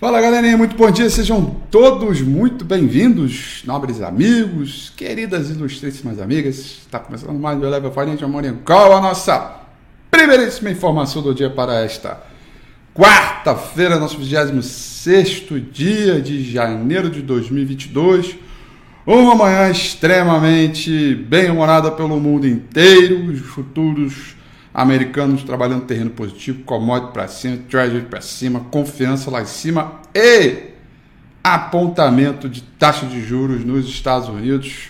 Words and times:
CNN, 0.00 0.56
muito 0.56 0.76
bom 0.76 0.90
dia, 0.90 1.08
sejam 1.08 1.56
todos 1.70 2.20
muito 2.20 2.64
bem-vindos, 2.64 3.62
nobres 3.64 4.02
amigos, 4.02 4.92
queridas 4.96 5.50
ilustríssimas 5.50 6.20
amigas. 6.20 6.56
Está 6.56 6.98
começando 6.98 7.38
mais 7.38 7.56
o 7.56 7.62
Level 7.62 7.92
Financial 7.92 8.28
Morning 8.28 8.56
Call, 8.64 8.96
a 8.96 9.00
nossa 9.00 9.60
primeiríssima 10.10 10.70
informação 10.70 11.22
do 11.22 11.32
dia 11.32 11.48
para 11.48 11.80
esta 11.84 12.20
quarta-feira, 12.92 13.98
nosso 13.98 14.18
26 14.18 15.44
dia 15.72 16.20
de 16.20 16.52
janeiro 16.52 17.08
de 17.08 17.22
2022. 17.22 18.36
Uma 19.06 19.36
manhã 19.36 19.70
extremamente 19.70 21.14
bem-humorada 21.14 21.92
pelo 21.92 22.18
mundo 22.18 22.48
inteiro, 22.48 23.30
os 23.30 23.40
futuros 23.40 24.34
americanos 24.74 25.44
trabalhando 25.44 25.84
terreno 25.84 26.10
positivo, 26.10 26.64
commodity 26.64 27.12
para 27.12 27.28
cima, 27.28 27.58
treasury 27.70 28.02
para 28.02 28.20
cima, 28.20 28.60
confiança 28.72 29.30
lá 29.30 29.40
em 29.40 29.46
cima 29.46 30.00
e 30.12 30.74
apontamento 31.44 32.48
de 32.48 32.62
taxa 32.62 33.06
de 33.06 33.22
juros 33.22 33.64
nos 33.64 33.86
Estados 33.86 34.28
Unidos 34.28 34.88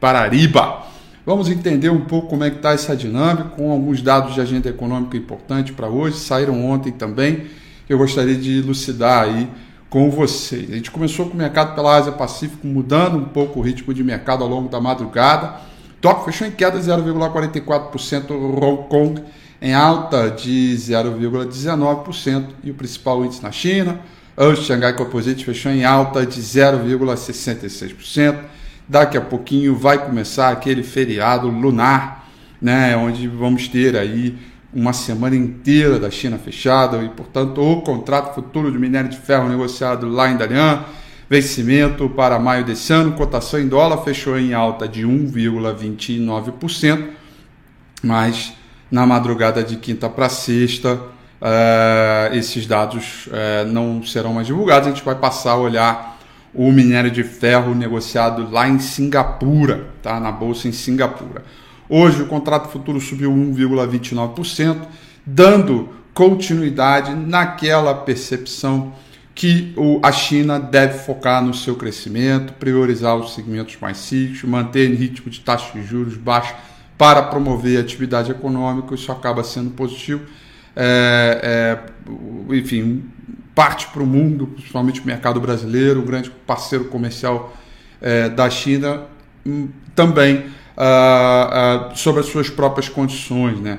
para 0.00 0.26
riba. 0.26 0.86
Vamos 1.26 1.48
entender 1.50 1.90
um 1.90 2.00
pouco 2.00 2.28
como 2.28 2.42
é 2.42 2.50
que 2.50 2.56
está 2.56 2.72
essa 2.72 2.96
dinâmica, 2.96 3.50
com 3.50 3.70
alguns 3.70 4.00
dados 4.00 4.34
de 4.34 4.40
agenda 4.40 4.68
econômica 4.68 5.16
importante 5.16 5.72
para 5.72 5.88
hoje, 5.88 6.16
saíram 6.16 6.64
ontem 6.64 6.90
também, 6.90 7.46
eu 7.88 7.98
gostaria 7.98 8.34
de 8.34 8.58
elucidar 8.58 9.24
aí 9.24 9.48
com 9.90 10.10
vocês. 10.10 10.70
A 10.70 10.74
gente 10.74 10.90
começou 10.90 11.26
com 11.26 11.34
o 11.34 11.36
mercado 11.36 11.74
pela 11.74 11.94
Ásia 11.94 12.12
Pacífico, 12.12 12.66
mudando 12.66 13.18
um 13.18 13.24
pouco 13.24 13.60
o 13.60 13.62
ritmo 13.62 13.92
de 13.92 14.02
mercado 14.02 14.42
ao 14.42 14.48
longo 14.48 14.68
da 14.68 14.80
madrugada, 14.80 15.60
Tóquio 16.02 16.24
fechou 16.24 16.46
em 16.48 16.50
queda 16.50 16.78
de 16.80 16.84
0,44%, 16.84 18.32
Hong 18.32 18.88
Kong 18.88 19.22
em 19.60 19.72
alta 19.72 20.28
de 20.28 20.74
0,19% 20.76 22.46
e 22.64 22.72
o 22.72 22.74
principal 22.74 23.24
índice 23.24 23.40
na 23.40 23.52
China, 23.52 24.00
o 24.36 24.56
Shanghai 24.56 24.96
Composite 24.96 25.44
fechou 25.44 25.70
em 25.70 25.84
alta 25.84 26.26
de 26.26 26.40
0,66%. 26.40 28.36
Daqui 28.88 29.16
a 29.16 29.20
pouquinho 29.20 29.76
vai 29.76 30.04
começar 30.04 30.50
aquele 30.50 30.82
feriado 30.82 31.46
lunar, 31.46 32.28
né, 32.60 32.96
onde 32.96 33.28
vamos 33.28 33.68
ter 33.68 33.96
aí 33.96 34.36
uma 34.74 34.92
semana 34.92 35.36
inteira 35.36 36.00
da 36.00 36.10
China 36.10 36.36
fechada 36.36 37.00
e, 37.04 37.08
portanto, 37.10 37.60
o 37.60 37.80
contrato 37.82 38.34
futuro 38.34 38.72
de 38.72 38.78
minério 38.78 39.08
de 39.08 39.18
ferro 39.18 39.48
negociado 39.48 40.08
lá 40.08 40.28
em 40.28 40.36
Dalian 40.36 40.84
Vencimento 41.32 42.10
para 42.10 42.38
maio 42.38 42.62
desse 42.62 42.92
ano, 42.92 43.12
cotação 43.12 43.58
em 43.58 43.66
dólar 43.66 44.04
fechou 44.04 44.38
em 44.38 44.52
alta 44.52 44.86
de 44.86 45.06
1,29%, 45.06 47.08
mas 48.02 48.52
na 48.90 49.06
madrugada 49.06 49.64
de 49.64 49.76
quinta 49.76 50.10
para 50.10 50.28
sexta, 50.28 50.96
uh, 50.96 52.34
esses 52.34 52.66
dados 52.66 53.28
uh, 53.28 53.66
não 53.66 54.04
serão 54.04 54.34
mais 54.34 54.46
divulgados. 54.46 54.88
A 54.88 54.90
gente 54.90 55.02
vai 55.02 55.14
passar 55.14 55.52
a 55.52 55.56
olhar 55.56 56.18
o 56.52 56.70
minério 56.70 57.10
de 57.10 57.24
ferro 57.24 57.74
negociado 57.74 58.50
lá 58.50 58.68
em 58.68 58.78
Singapura, 58.78 59.86
tá? 60.02 60.20
na 60.20 60.30
bolsa 60.30 60.68
em 60.68 60.72
Singapura. 60.72 61.44
Hoje 61.88 62.20
o 62.20 62.26
contrato 62.26 62.68
futuro 62.68 63.00
subiu 63.00 63.32
1,29%, 63.32 64.82
dando 65.24 65.88
continuidade 66.12 67.14
naquela 67.14 67.94
percepção 67.94 68.92
que 69.34 69.74
a 70.02 70.12
China 70.12 70.60
deve 70.60 70.98
focar 70.98 71.42
no 71.42 71.54
seu 71.54 71.74
crescimento, 71.74 72.52
priorizar 72.54 73.16
os 73.16 73.34
segmentos 73.34 73.76
mais 73.80 73.96
cíclicos, 73.96 74.48
manter 74.48 74.90
em 74.90 74.94
ritmo 74.94 75.30
de 75.30 75.40
taxa 75.40 75.72
de 75.72 75.84
juros 75.84 76.16
baixa 76.16 76.54
para 76.98 77.22
promover 77.22 77.78
a 77.78 77.80
atividade 77.80 78.30
econômica, 78.30 78.94
isso 78.94 79.10
acaba 79.10 79.42
sendo 79.42 79.70
positivo. 79.70 80.22
É, 80.76 81.80
é, 82.08 82.54
enfim, 82.54 83.04
parte 83.54 83.86
para 83.88 84.02
o 84.02 84.06
mundo, 84.06 84.46
principalmente 84.46 85.00
o 85.00 85.06
mercado 85.06 85.40
brasileiro, 85.40 86.00
o 86.00 86.04
grande 86.04 86.30
parceiro 86.46 86.86
comercial 86.86 87.56
é, 88.00 88.28
da 88.28 88.48
China, 88.48 89.02
hum, 89.44 89.68
também 89.94 90.46
ah, 90.76 91.90
ah, 91.90 91.94
sobre 91.94 92.20
as 92.20 92.26
suas 92.26 92.48
próprias 92.48 92.88
condições. 92.88 93.60
Né? 93.60 93.78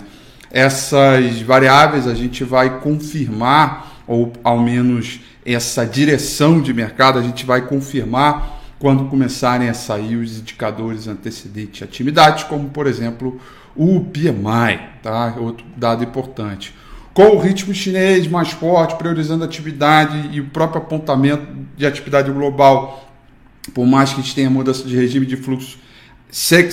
Essas 0.51 1.41
variáveis 1.41 2.07
a 2.07 2.13
gente 2.13 2.43
vai 2.43 2.79
confirmar, 2.79 4.03
ou 4.07 4.31
ao 4.43 4.59
menos 4.59 5.21
essa 5.45 5.85
direção 5.85 6.61
de 6.61 6.73
mercado, 6.73 7.19
a 7.19 7.21
gente 7.21 7.45
vai 7.45 7.67
confirmar 7.67 8.61
quando 8.79 9.05
começarem 9.05 9.69
a 9.69 9.73
sair 9.73 10.17
os 10.17 10.39
indicadores 10.39 11.07
antecedentes 11.07 11.77
de 11.77 11.83
atividade, 11.83 12.45
como 12.45 12.69
por 12.69 12.87
exemplo 12.87 13.39
o 13.75 14.01
PMI, 14.01 14.79
tá? 15.01 15.35
outro 15.37 15.65
dado 15.75 16.03
importante. 16.03 16.75
Com 17.13 17.35
o 17.35 17.39
ritmo 17.39 17.73
chinês 17.73 18.27
mais 18.27 18.51
forte, 18.51 18.95
priorizando 18.95 19.43
a 19.43 19.47
atividade 19.47 20.29
e 20.31 20.41
o 20.41 20.45
próprio 20.47 20.81
apontamento 20.81 21.47
de 21.77 21.85
atividade 21.85 22.31
global, 22.31 23.09
por 23.73 23.85
mais 23.85 24.11
que 24.11 24.19
a 24.19 24.23
gente 24.23 24.35
tenha 24.35 24.49
mudança 24.49 24.83
de 24.83 24.95
regime 24.95 25.25
de 25.25 25.37
fluxo, 25.37 25.77
segue, 26.29 26.71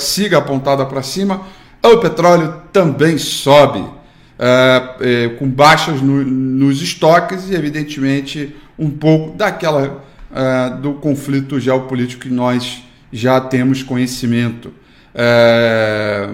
siga 0.00 0.38
apontada 0.38 0.86
para 0.86 1.02
cima, 1.02 1.42
o 1.82 1.98
petróleo 1.98 2.62
também 2.72 3.18
sobe 3.18 3.99
é, 4.40 5.28
com 5.38 5.46
baixas 5.46 6.00
no, 6.00 6.24
nos 6.24 6.80
estoques 6.80 7.50
e, 7.50 7.54
evidentemente, 7.54 8.56
um 8.78 8.90
pouco 8.90 9.36
daquela 9.36 10.02
é, 10.34 10.70
do 10.80 10.94
conflito 10.94 11.60
geopolítico 11.60 12.22
que 12.22 12.30
nós 12.30 12.82
já 13.12 13.38
temos 13.38 13.82
conhecimento. 13.82 14.72
É, 15.14 16.30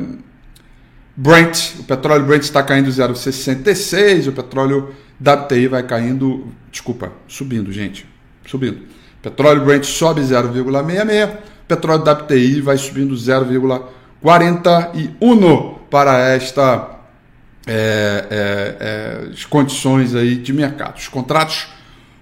Brent, 1.17 1.81
o 1.81 1.83
petróleo 1.83 2.27
Brent 2.27 2.43
está 2.43 2.63
caindo 2.63 2.89
0,66, 2.91 4.29
o 4.29 4.33
petróleo 4.33 4.95
WTI 5.21 5.67
vai 5.67 5.83
caindo, 5.83 6.47
desculpa, 6.71 7.11
subindo, 7.27 7.73
gente, 7.73 8.07
subindo. 8.47 8.83
Petróleo 9.21 9.65
Brent 9.65 9.83
sobe 9.85 10.21
0,66, 10.21 11.39
petróleo 11.67 12.05
WTI 12.05 12.61
vai 12.61 12.77
subindo 12.77 13.17
0,41 13.17 15.75
para 15.91 16.29
esta 16.29 16.96
é, 17.67 18.27
é, 18.31 18.77
é, 18.81 19.29
as 19.33 19.45
condições 19.45 20.15
aí 20.15 20.37
de 20.37 20.53
mercado. 20.53 20.97
Os 20.97 21.09
contratos 21.09 21.67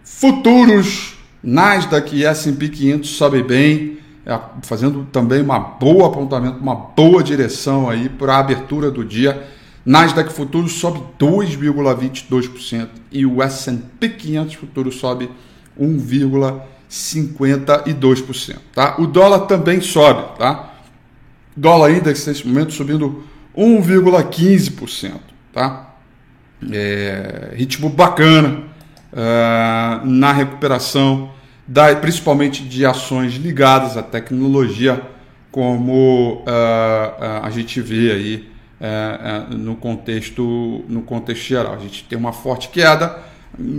futuros 0.02 1.19
Nasdaq 1.43 2.17
e 2.17 2.25
S&P 2.25 2.70
500 2.70 3.11
sobe 3.11 3.43
bem, 3.43 3.99
é, 4.25 4.41
fazendo 4.62 5.06
também 5.12 5.43
uma 5.43 5.58
boa 5.58 6.06
apontamento, 6.06 6.56
uma 6.58 6.75
boa 6.75 7.23
direção 7.23 7.91
aí 7.91 8.08
para 8.08 8.37
a 8.37 8.38
abertura 8.38 8.91
do 8.91 9.05
dia. 9.05 9.46
Nasdaq 9.85 10.32
futuro 10.32 10.67
sobe 10.67 11.02
2,22% 11.20 12.88
e 13.12 13.26
o 13.26 13.43
S&P 13.43 14.08
500 14.08 14.55
futuro 14.55 14.91
sobe 14.91 15.31
1,52%, 15.79 18.56
tá? 18.73 18.96
O 18.99 19.06
dólar 19.06 19.41
também 19.41 19.82
sobe, 19.82 20.38
tá? 20.38 20.70
Dólar 21.55 21.91
index 21.91 22.26
nesse 22.26 22.49
momento 22.49 22.73
subindo 22.73 23.23
1,15% 23.55 25.33
tá? 25.54 25.94
É, 26.70 27.52
ritmo 27.54 27.88
bacana 27.88 28.64
uh, 29.12 30.06
na 30.06 30.32
recuperação, 30.32 31.30
da, 31.66 31.94
principalmente 31.96 32.64
de 32.64 32.84
ações 32.84 33.34
ligadas 33.34 33.96
à 33.96 34.02
tecnologia, 34.02 35.00
como 35.50 36.42
uh, 36.42 37.42
a 37.42 37.48
gente 37.50 37.80
vê 37.80 38.10
aí 38.10 38.50
uh, 38.80 39.56
no, 39.56 39.76
contexto, 39.76 40.84
no 40.88 41.02
contexto 41.02 41.44
geral. 41.44 41.74
A 41.74 41.78
gente 41.78 42.04
tem 42.04 42.18
uma 42.18 42.32
forte 42.32 42.68
queda 42.68 43.22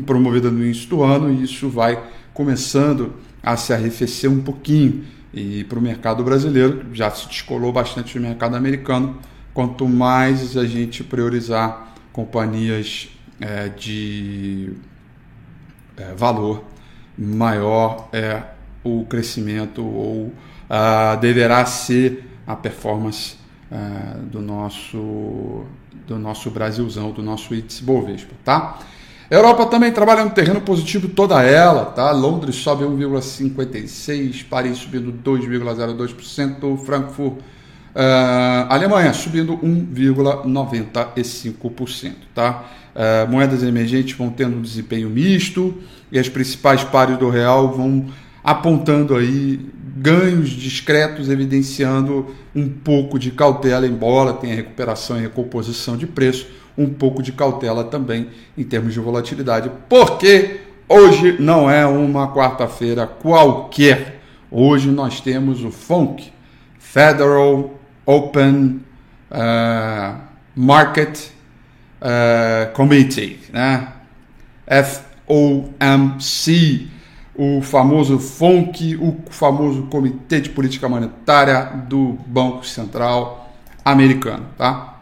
promovida 0.05 0.49
no 0.49 0.63
início 0.63 0.87
do 0.89 1.03
ano 1.03 1.29
e 1.29 1.43
isso 1.43 1.69
vai 1.69 2.01
começando 2.33 3.13
a 3.43 3.57
se 3.57 3.73
arrefecer 3.73 4.31
um 4.31 4.41
pouquinho. 4.41 5.03
E 5.33 5.65
para 5.65 5.77
o 5.77 5.81
mercado 5.81 6.23
brasileiro, 6.23 6.85
já 6.93 7.11
se 7.11 7.27
descolou 7.27 7.73
bastante 7.73 8.17
do 8.17 8.21
mercado 8.21 8.55
americano, 8.55 9.17
quanto 9.55 9.87
mais 9.87 10.57
a 10.57 10.65
gente 10.65 11.01
priorizar 11.01 11.95
companhias 12.11 13.07
é, 13.39 13.69
de 13.69 14.73
é, 15.95 16.13
valor, 16.13 16.61
maior 17.17 18.09
é 18.11 18.43
o 18.83 19.05
crescimento 19.05 19.83
ou 19.83 20.25
uh, 20.25 21.17
deverá 21.19 21.65
ser 21.65 22.29
a 22.45 22.55
performance 22.55 23.37
uh, 23.71 24.21
do 24.23 24.41
nosso 24.41 25.63
do 26.05 26.19
nosso 26.19 26.51
Brasilzão, 26.51 27.11
do 27.11 27.23
nosso 27.23 27.55
índice 27.55 27.81
Bovespa, 27.81 28.35
tá? 28.43 28.77
Europa 29.31 29.65
também 29.65 29.91
trabalha 29.91 30.23
no 30.23 30.29
terreno 30.29 30.61
positivo 30.61 31.07
toda 31.07 31.41
ela, 31.41 31.85
tá? 31.85 32.11
Londres 32.11 32.57
sobe 32.57 32.83
1,56, 32.83 34.45
Paris 34.47 34.77
subindo 34.77 35.11
2,02%, 35.23 36.77
Frankfurt 36.77 37.39
Uh, 37.95 38.67
Alemanha 38.67 39.13
subindo 39.13 39.57
1,95%. 39.57 42.11
Tá? 42.33 42.65
Uh, 42.93 43.31
moedas 43.31 43.63
emergentes 43.63 44.17
vão 44.17 44.29
tendo 44.29 44.57
um 44.57 44.61
desempenho 44.61 45.09
misto 45.09 45.73
e 46.11 46.19
as 46.19 46.27
principais 46.27 46.83
pares 46.83 47.17
do 47.17 47.29
real 47.29 47.71
vão 47.71 48.07
apontando 48.43 49.15
aí 49.15 49.61
ganhos 49.97 50.49
discretos, 50.49 51.29
evidenciando 51.29 52.35
um 52.53 52.67
pouco 52.67 53.17
de 53.17 53.31
cautela, 53.31 53.87
embora 53.87 54.33
tenha 54.33 54.55
recuperação 54.55 55.17
e 55.17 55.21
recomposição 55.21 55.95
de 55.95 56.05
preço, 56.05 56.47
um 56.77 56.89
pouco 56.89 57.23
de 57.23 57.31
cautela 57.31 57.85
também 57.85 58.27
em 58.57 58.63
termos 58.63 58.93
de 58.93 58.99
volatilidade, 58.99 59.71
porque 59.87 60.59
hoje 60.87 61.37
não 61.39 61.71
é 61.71 61.85
uma 61.85 62.33
quarta-feira 62.33 63.07
qualquer. 63.07 64.19
Hoje 64.51 64.89
nós 64.89 65.21
temos 65.21 65.63
o 65.63 65.71
FONC, 65.71 66.33
Federal 66.77 67.74
Open 68.05 68.81
uh, 69.31 70.21
Market 70.55 71.31
uh, 72.01 72.71
Committee, 72.73 73.39
né? 73.51 73.89
FOMC, 75.27 76.87
o 77.35 77.61
famoso 77.61 78.19
FONC, 78.19 78.95
o 78.95 79.17
famoso 79.29 79.83
Comitê 79.83 80.41
de 80.41 80.49
Política 80.49 80.89
Monetária 80.89 81.63
do 81.87 82.17
Banco 82.25 82.65
Central 82.65 83.53
Americano, 83.83 84.45
tá? 84.57 84.99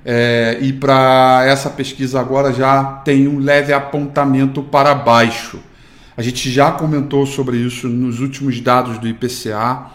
É, 0.03 0.57
e 0.59 0.73
para 0.73 1.43
essa 1.45 1.69
pesquisa 1.69 2.19
agora 2.19 2.51
já 2.51 2.83
tem 2.83 3.27
um 3.27 3.37
leve 3.37 3.71
apontamento 3.71 4.63
para 4.63 4.95
baixo. 4.95 5.59
A 6.17 6.23
gente 6.23 6.49
já 6.49 6.71
comentou 6.71 7.27
sobre 7.27 7.57
isso 7.57 7.87
nos 7.87 8.21
últimos 8.21 8.59
dados 8.59 8.97
do 8.97 9.07
IPCA, 9.07 9.85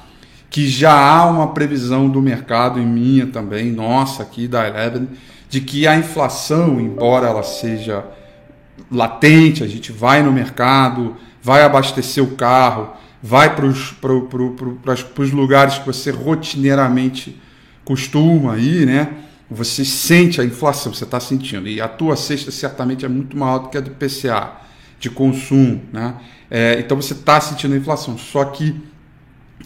que 0.49 0.69
já 0.69 0.97
há 0.97 1.27
uma 1.27 1.49
previsão 1.49 2.09
do 2.09 2.23
mercado, 2.23 2.79
e 2.79 2.87
minha 2.87 3.27
também, 3.27 3.73
nossa 3.73 4.23
aqui 4.23 4.47
da 4.47 4.69
Eleven, 4.69 5.09
de 5.49 5.61
que 5.61 5.87
a 5.87 5.97
inflação, 5.97 6.81
embora 6.81 7.29
ela 7.29 7.43
seja 7.43 8.05
latente, 8.91 9.63
a 9.63 9.67
gente 9.67 9.93
vai 9.93 10.23
no 10.23 10.33
mercado, 10.33 11.17
vai 11.43 11.63
abastecer 11.63 12.23
o 12.23 12.35
carro, 12.37 12.93
vai 13.23 13.55
para 13.55 13.67
os 13.67 15.33
lugares 15.33 15.79
que 15.79 15.87
você 15.87 16.11
rotineiramente 16.11 17.41
costuma 17.85 18.57
ir, 18.59 18.87
né? 18.87 19.09
Você 19.49 19.85
sente 19.85 20.41
a 20.41 20.45
inflação, 20.45 20.93
você 20.93 21.05
está 21.05 21.21
sentindo. 21.21 21.69
E 21.69 21.81
a 21.81 21.87
tua 21.87 22.17
cesta 22.17 22.51
certamente 22.51 23.05
é 23.05 23.09
muito 23.09 23.37
maior 23.37 23.59
do 23.59 23.69
que 23.69 23.79
a 23.79 23.81
do 23.81 23.93
PCA, 23.93 24.61
de 24.99 25.09
consumo. 25.09 25.83
Né? 25.93 26.17
É, 26.51 26.81
então 26.81 27.01
você 27.01 27.13
está 27.13 27.41
sentindo 27.41 27.75
a 27.75 27.77
inflação. 27.77 28.19
Só 28.19 28.45
que 28.47 28.75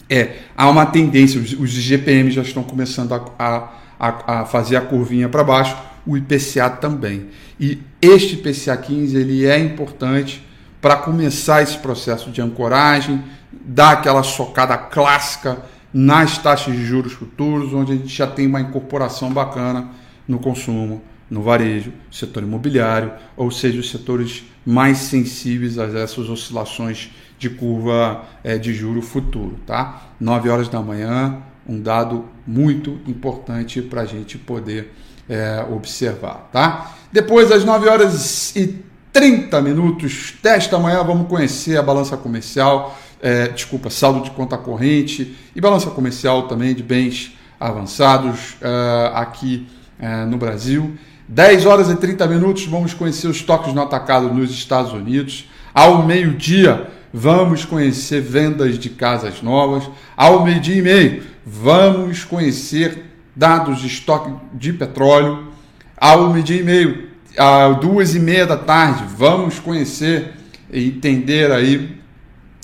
é, 0.09 0.39
há 0.55 0.69
uma 0.69 0.85
tendência, 0.85 1.39
os, 1.39 1.53
os 1.53 1.69
GPM 1.69 2.31
já 2.31 2.41
estão 2.41 2.63
começando 2.63 3.13
a, 3.13 3.71
a, 3.99 4.41
a 4.41 4.45
fazer 4.45 4.75
a 4.75 4.81
curvinha 4.81 5.29
para 5.29 5.43
baixo, 5.43 5.75
o 6.05 6.17
IPCA 6.17 6.69
também. 6.69 7.27
E 7.59 7.79
este 8.01 8.35
IPCA 8.35 8.75
15 8.75 9.15
ele 9.15 9.45
é 9.45 9.59
importante 9.59 10.43
para 10.81 10.95
começar 10.95 11.61
esse 11.61 11.77
processo 11.77 12.31
de 12.31 12.41
ancoragem, 12.41 13.23
dar 13.51 13.91
aquela 13.91 14.23
socada 14.23 14.75
clássica 14.77 15.59
nas 15.93 16.37
taxas 16.37 16.73
de 16.73 16.83
juros 16.85 17.13
futuros, 17.13 17.73
onde 17.73 17.91
a 17.91 17.95
gente 17.95 18.07
já 18.07 18.25
tem 18.25 18.47
uma 18.47 18.61
incorporação 18.61 19.31
bacana 19.31 19.89
no 20.27 20.39
consumo, 20.39 21.03
no 21.29 21.43
varejo, 21.43 21.93
setor 22.11 22.43
imobiliário, 22.43 23.13
ou 23.37 23.51
seja, 23.51 23.79
os 23.79 23.89
setores 23.89 24.43
mais 24.65 24.97
sensíveis 24.97 25.77
a 25.77 25.85
essas 25.85 26.29
oscilações 26.29 27.11
de 27.41 27.49
curva 27.49 28.23
é, 28.43 28.55
de 28.59 28.71
juro 28.71 29.01
futuro. 29.01 29.57
Tá? 29.65 30.03
9 30.19 30.47
horas 30.47 30.69
da 30.69 30.79
manhã, 30.79 31.37
um 31.67 31.81
dado 31.81 32.25
muito 32.45 32.99
importante 33.07 33.81
para 33.81 34.01
a 34.01 34.05
gente 34.05 34.37
poder 34.37 34.93
é, 35.27 35.65
observar. 35.71 36.49
Tá? 36.51 36.95
Depois, 37.11 37.51
às 37.51 37.65
9 37.65 37.89
horas 37.89 38.55
e 38.55 38.79
30 39.11 39.59
minutos 39.61 40.35
desta 40.41 40.77
manhã, 40.77 41.03
vamos 41.03 41.27
conhecer 41.27 41.77
a 41.77 41.81
balança 41.81 42.15
comercial 42.15 42.95
é, 43.21 43.47
desculpa, 43.47 43.89
saldo 43.89 44.21
de 44.21 44.31
conta 44.31 44.57
corrente 44.57 45.35
e 45.55 45.61
balança 45.61 45.91
comercial 45.91 46.47
também 46.47 46.73
de 46.73 46.81
bens 46.81 47.37
avançados 47.59 48.55
é, 48.61 49.11
aqui 49.13 49.67
é, 49.99 50.25
no 50.25 50.37
Brasil. 50.37 50.95
10 51.27 51.65
horas 51.65 51.89
e 51.89 51.95
30 51.95 52.27
minutos, 52.27 52.65
vamos 52.65 52.93
conhecer 52.93 53.27
os 53.27 53.41
toques 53.41 53.73
no 53.73 53.81
atacado 53.81 54.33
nos 54.33 54.51
Estados 54.51 54.91
Unidos. 54.91 55.49
Ao 55.73 56.03
meio-dia, 56.03 56.89
vamos 57.13 57.65
conhecer 57.65 58.21
vendas 58.21 58.77
de 58.77 58.89
casas 58.89 59.41
novas. 59.41 59.89
Ao 60.15 60.43
meio-dia 60.43 60.75
e 60.75 60.81
meio, 60.81 61.23
vamos 61.45 62.23
conhecer 62.23 63.05
dados 63.35 63.79
de 63.79 63.87
estoque 63.87 64.33
de 64.53 64.73
petróleo. 64.73 65.51
Ao 65.97 66.29
meio-dia 66.29 66.61
e 66.61 66.63
meio, 66.63 67.09
às 67.37 67.79
duas 67.79 68.15
e 68.15 68.19
meia 68.19 68.45
da 68.45 68.57
tarde, 68.57 69.03
vamos 69.15 69.59
conhecer 69.59 70.33
e 70.71 70.87
entender 70.87 71.51
aí 71.51 71.97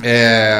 é, 0.04 0.54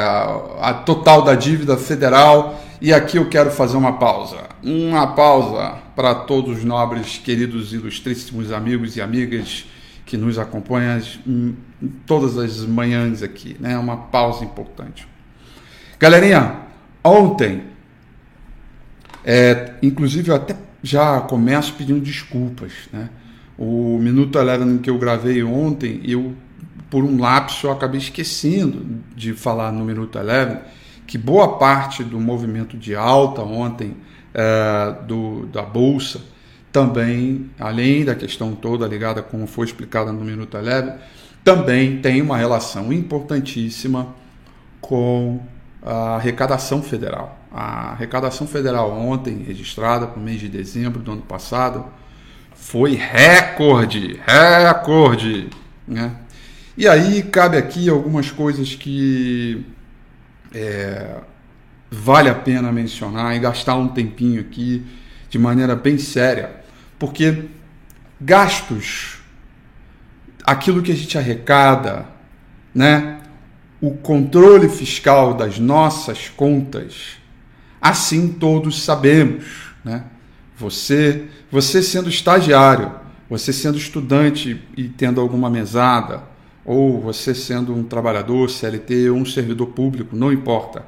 a 0.60 0.74
total 0.74 1.22
da 1.22 1.34
dívida 1.34 1.76
federal. 1.76 2.62
E 2.80 2.92
aqui 2.92 3.16
eu 3.16 3.28
quero 3.28 3.50
fazer 3.50 3.76
uma 3.76 3.94
pausa. 3.94 4.36
Uma 4.62 5.08
pausa 5.08 5.78
para 5.96 6.14
todos 6.14 6.58
os 6.58 6.64
nobres, 6.64 7.18
queridos, 7.18 7.72
ilustríssimos 7.72 8.52
amigos 8.52 8.96
e 8.96 9.00
amigas 9.00 9.64
que 10.08 10.16
nos 10.16 10.38
acompanham 10.38 10.98
em 11.26 11.54
todas 12.06 12.38
as 12.38 12.64
manhãs 12.64 13.22
aqui. 13.22 13.54
Né? 13.60 13.76
Uma 13.76 13.94
pausa 13.94 14.42
importante. 14.42 15.06
Galerinha, 16.00 16.62
ontem, 17.04 17.64
é, 19.22 19.74
inclusive 19.82 20.30
eu 20.30 20.34
até 20.34 20.56
já 20.82 21.20
começo 21.20 21.74
pedindo 21.74 22.00
desculpas. 22.00 22.72
Né? 22.90 23.10
O 23.58 23.98
Minuto 23.98 24.38
Eleven 24.38 24.78
que 24.78 24.88
eu 24.88 24.96
gravei 24.98 25.42
ontem, 25.42 26.00
eu 26.02 26.34
por 26.88 27.04
um 27.04 27.20
lapso, 27.20 27.66
eu 27.66 27.70
acabei 27.70 28.00
esquecendo 28.00 29.02
de 29.14 29.34
falar 29.34 29.70
no 29.70 29.84
Minuto 29.84 30.18
Eleven 30.18 30.58
que 31.06 31.18
boa 31.18 31.58
parte 31.58 32.02
do 32.02 32.18
movimento 32.18 32.78
de 32.78 32.94
alta 32.94 33.42
ontem 33.42 33.94
é, 34.32 34.96
do, 35.06 35.44
da 35.52 35.62
Bolsa 35.62 36.22
também, 36.78 37.50
além 37.58 38.04
da 38.04 38.14
questão 38.14 38.54
toda 38.54 38.86
ligada 38.86 39.20
como 39.20 39.48
foi 39.48 39.66
explicada 39.66 40.12
no 40.12 40.24
Minuto 40.24 40.56
Eleven, 40.56 40.94
também 41.42 42.00
tem 42.00 42.22
uma 42.22 42.36
relação 42.36 42.92
importantíssima 42.92 44.14
com 44.80 45.40
a 45.82 46.14
arrecadação 46.14 46.80
federal. 46.80 47.36
A 47.50 47.90
arrecadação 47.90 48.46
federal 48.46 48.92
ontem, 48.92 49.42
registrada 49.42 50.06
para 50.06 50.20
o 50.20 50.22
mês 50.22 50.38
de 50.38 50.48
dezembro 50.48 51.00
do 51.00 51.10
ano 51.10 51.22
passado, 51.22 51.84
foi 52.54 52.94
recorde, 52.94 54.20
recorde, 54.24 55.50
né? 55.86 56.12
E 56.76 56.86
aí 56.86 57.24
cabe 57.24 57.56
aqui 57.56 57.88
algumas 57.88 58.30
coisas 58.30 58.76
que 58.76 59.66
é, 60.54 61.16
vale 61.90 62.28
a 62.28 62.34
pena 62.36 62.70
mencionar 62.70 63.34
e 63.34 63.40
gastar 63.40 63.74
um 63.74 63.88
tempinho 63.88 64.40
aqui 64.40 64.86
de 65.28 65.38
maneira 65.38 65.76
bem 65.76 65.98
séria, 65.98 66.57
porque 66.98 67.44
gastos, 68.20 69.18
aquilo 70.44 70.82
que 70.82 70.92
a 70.92 70.96
gente 70.96 71.16
arrecada, 71.16 72.06
né, 72.74 73.20
o 73.80 73.92
controle 73.92 74.68
fiscal 74.68 75.34
das 75.34 75.58
nossas 75.58 76.28
contas, 76.28 77.18
assim 77.80 78.28
todos 78.28 78.82
sabemos, 78.82 79.44
né? 79.84 80.04
Você, 80.56 81.26
você 81.52 81.80
sendo 81.80 82.08
estagiário, 82.08 82.92
você 83.30 83.52
sendo 83.52 83.78
estudante 83.78 84.60
e 84.76 84.88
tendo 84.88 85.20
alguma 85.20 85.48
mesada, 85.48 86.24
ou 86.64 87.00
você 87.00 87.34
sendo 87.34 87.74
um 87.74 87.84
trabalhador, 87.84 88.50
CLT 88.50 89.10
ou 89.10 89.18
um 89.18 89.24
servidor 89.24 89.68
público, 89.68 90.16
não 90.16 90.32
importa. 90.32 90.84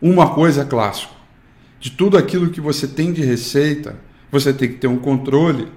Uma 0.00 0.32
coisa 0.34 0.62
é 0.62 0.64
clássico: 0.64 1.14
de 1.80 1.90
tudo 1.90 2.16
aquilo 2.16 2.50
que 2.50 2.60
você 2.60 2.86
tem 2.86 3.12
de 3.12 3.22
receita, 3.22 3.96
você 4.34 4.52
tem 4.52 4.68
que 4.68 4.74
ter 4.74 4.88
um 4.88 4.98
controle 4.98 5.68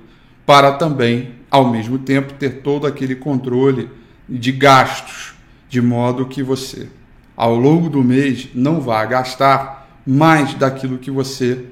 para 0.46 0.72
também, 0.74 1.36
ao 1.50 1.70
mesmo 1.70 2.00
tempo, 2.00 2.34
ter 2.34 2.62
todo 2.62 2.88
aquele 2.88 3.16
controle 3.16 3.90
de 4.28 4.52
gastos, 4.52 5.36
de 5.70 5.80
modo 5.80 6.26
que 6.26 6.42
você, 6.42 6.90
ao 7.36 7.56
longo 7.56 7.90
do 7.90 8.04
mês, 8.04 8.50
não 8.56 8.82
vá 8.82 9.06
gastar 9.06 9.88
mais 10.06 10.56
daquilo 10.56 10.98
que 10.98 11.12
você 11.12 11.66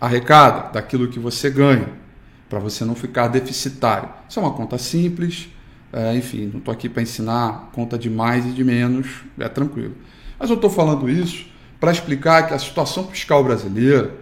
arrecada, 0.00 0.70
daquilo 0.72 1.08
que 1.08 1.18
você 1.18 1.48
ganha. 1.50 1.88
para 2.48 2.58
você 2.58 2.82
não 2.82 2.94
ficar 2.94 3.28
deficitário. 3.28 4.08
Isso 4.26 4.38
é 4.38 4.42
uma 4.42 4.52
conta 4.52 4.78
simples, 4.78 5.50
é, 5.92 6.16
enfim, 6.16 6.48
não 6.50 6.60
estou 6.60 6.72
aqui 6.72 6.88
para 6.88 7.02
ensinar 7.02 7.68
conta 7.72 7.98
de 7.98 8.08
mais 8.08 8.46
e 8.46 8.50
de 8.52 8.64
menos, 8.64 9.06
é 9.38 9.48
tranquilo. 9.50 9.94
Mas 10.38 10.48
eu 10.48 10.56
estou 10.56 10.70
falando 10.70 11.10
isso 11.10 11.46
para 11.78 11.92
explicar 11.92 12.46
que 12.46 12.54
a 12.54 12.58
situação 12.58 13.06
fiscal 13.06 13.44
brasileira, 13.44 14.14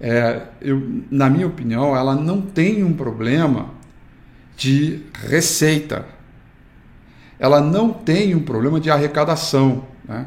é, 0.00 0.42
eu, 0.62 1.02
na 1.10 1.28
minha 1.28 1.46
opinião, 1.46 1.94
ela 1.94 2.14
não 2.14 2.40
tem 2.40 2.82
um 2.82 2.94
problema 2.94 3.66
de 4.56 5.00
receita. 5.26 6.06
Ela 7.38 7.60
não 7.60 7.92
tem 7.92 8.34
um 8.34 8.40
problema 8.40 8.80
de 8.80 8.90
arrecadação. 8.90 9.84
Né? 10.08 10.26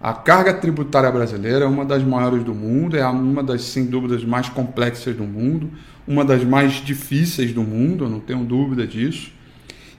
A 0.00 0.12
carga 0.12 0.52
tributária 0.52 1.10
brasileira 1.10 1.64
é 1.64 1.68
uma 1.68 1.84
das 1.84 2.02
maiores 2.02 2.42
do 2.42 2.52
mundo, 2.52 2.96
é 2.96 3.06
uma 3.06 3.42
das, 3.42 3.62
sem 3.62 3.86
dúvidas, 3.86 4.24
mais 4.24 4.48
complexas 4.48 5.14
do 5.14 5.24
mundo, 5.24 5.70
uma 6.06 6.24
das 6.24 6.42
mais 6.42 6.74
difíceis 6.84 7.52
do 7.52 7.62
mundo, 7.62 8.08
não 8.08 8.18
tenho 8.18 8.44
dúvida 8.44 8.84
disso. 8.84 9.32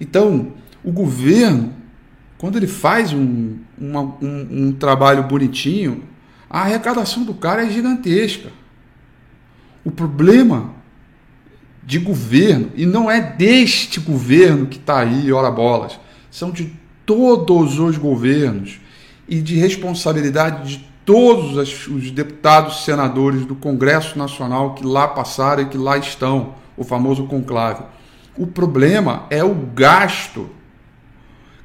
Então, 0.01 0.51
o 0.83 0.91
governo, 0.91 1.73
quando 2.37 2.57
ele 2.57 2.67
faz 2.67 3.13
um, 3.13 3.57
uma, 3.77 4.01
um, 4.01 4.47
um 4.67 4.71
trabalho 4.73 5.23
bonitinho, 5.23 6.03
a 6.49 6.61
arrecadação 6.61 7.23
do 7.23 7.33
cara 7.33 7.65
é 7.65 7.69
gigantesca. 7.69 8.49
O 9.83 9.91
problema 9.91 10.71
de 11.85 11.99
governo, 11.99 12.71
e 12.75 12.85
não 12.85 13.11
é 13.11 13.19
deste 13.19 13.99
governo 13.99 14.67
que 14.67 14.77
está 14.77 14.99
aí, 14.99 15.31
ora 15.31 15.51
bolas, 15.51 15.99
são 16.31 16.51
de 16.51 16.73
todos 17.05 17.79
os 17.79 17.97
governos 17.97 18.79
e 19.27 19.41
de 19.41 19.55
responsabilidade 19.55 20.77
de 20.77 20.93
todos 21.05 21.87
os 21.87 22.11
deputados 22.11 22.85
senadores 22.85 23.45
do 23.45 23.55
Congresso 23.55 24.17
Nacional 24.17 24.73
que 24.73 24.85
lá 24.85 25.07
passaram 25.07 25.63
e 25.63 25.65
que 25.65 25.77
lá 25.77 25.97
estão, 25.97 26.55
o 26.77 26.83
famoso 26.83 27.25
conclave. 27.25 27.83
O 28.37 28.47
problema 28.47 29.25
é 29.29 29.43
o 29.43 29.53
gasto. 29.53 30.49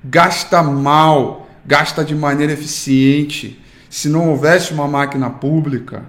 Gasta 0.04 0.62
mal, 0.62 1.48
gasta 1.64 2.04
de 2.04 2.14
maneira 2.14 2.52
eficiente. 2.52 3.62
Se 3.88 4.08
não 4.08 4.28
houvesse 4.30 4.72
uma 4.72 4.86
máquina 4.86 5.30
pública 5.30 6.04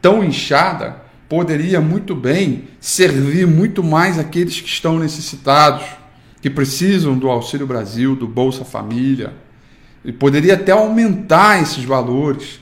tão 0.00 0.24
inchada, 0.24 1.07
poderia 1.28 1.80
muito 1.80 2.14
bem 2.14 2.64
servir 2.80 3.46
muito 3.46 3.82
mais 3.84 4.18
aqueles 4.18 4.60
que 4.60 4.68
estão 4.68 4.98
necessitados, 4.98 5.84
que 6.40 6.48
precisam 6.48 7.18
do 7.18 7.28
Auxílio 7.28 7.66
Brasil, 7.66 8.16
do 8.16 8.26
Bolsa 8.26 8.64
Família. 8.64 9.34
E 10.04 10.12
poderia 10.12 10.54
até 10.54 10.72
aumentar 10.72 11.60
esses 11.60 11.84
valores. 11.84 12.60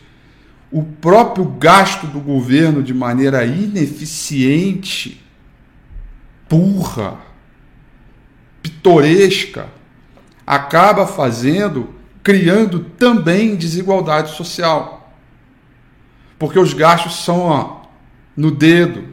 O 0.72 0.82
próprio 0.82 1.44
gasto 1.44 2.06
do 2.06 2.18
governo 2.18 2.82
de 2.82 2.92
maneira 2.92 3.44
ineficiente, 3.44 5.22
burra, 6.48 7.18
pitoresca, 8.62 9.68
acaba 10.44 11.06
fazendo, 11.06 11.94
criando 12.22 12.80
também 12.80 13.54
desigualdade 13.54 14.34
social. 14.34 15.14
Porque 16.38 16.58
os 16.58 16.74
gastos 16.74 17.24
são 17.24 17.40
ó, 17.40 17.75
no 18.36 18.50
dedo. 18.50 19.04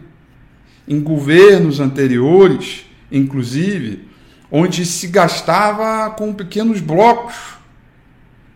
Em 0.88 1.00
governos 1.00 1.80
anteriores, 1.80 2.86
inclusive, 3.12 4.08
onde 4.52 4.86
se 4.86 5.08
gastava 5.08 6.10
com 6.12 6.34
pequenos 6.34 6.82
blocos 6.82 7.36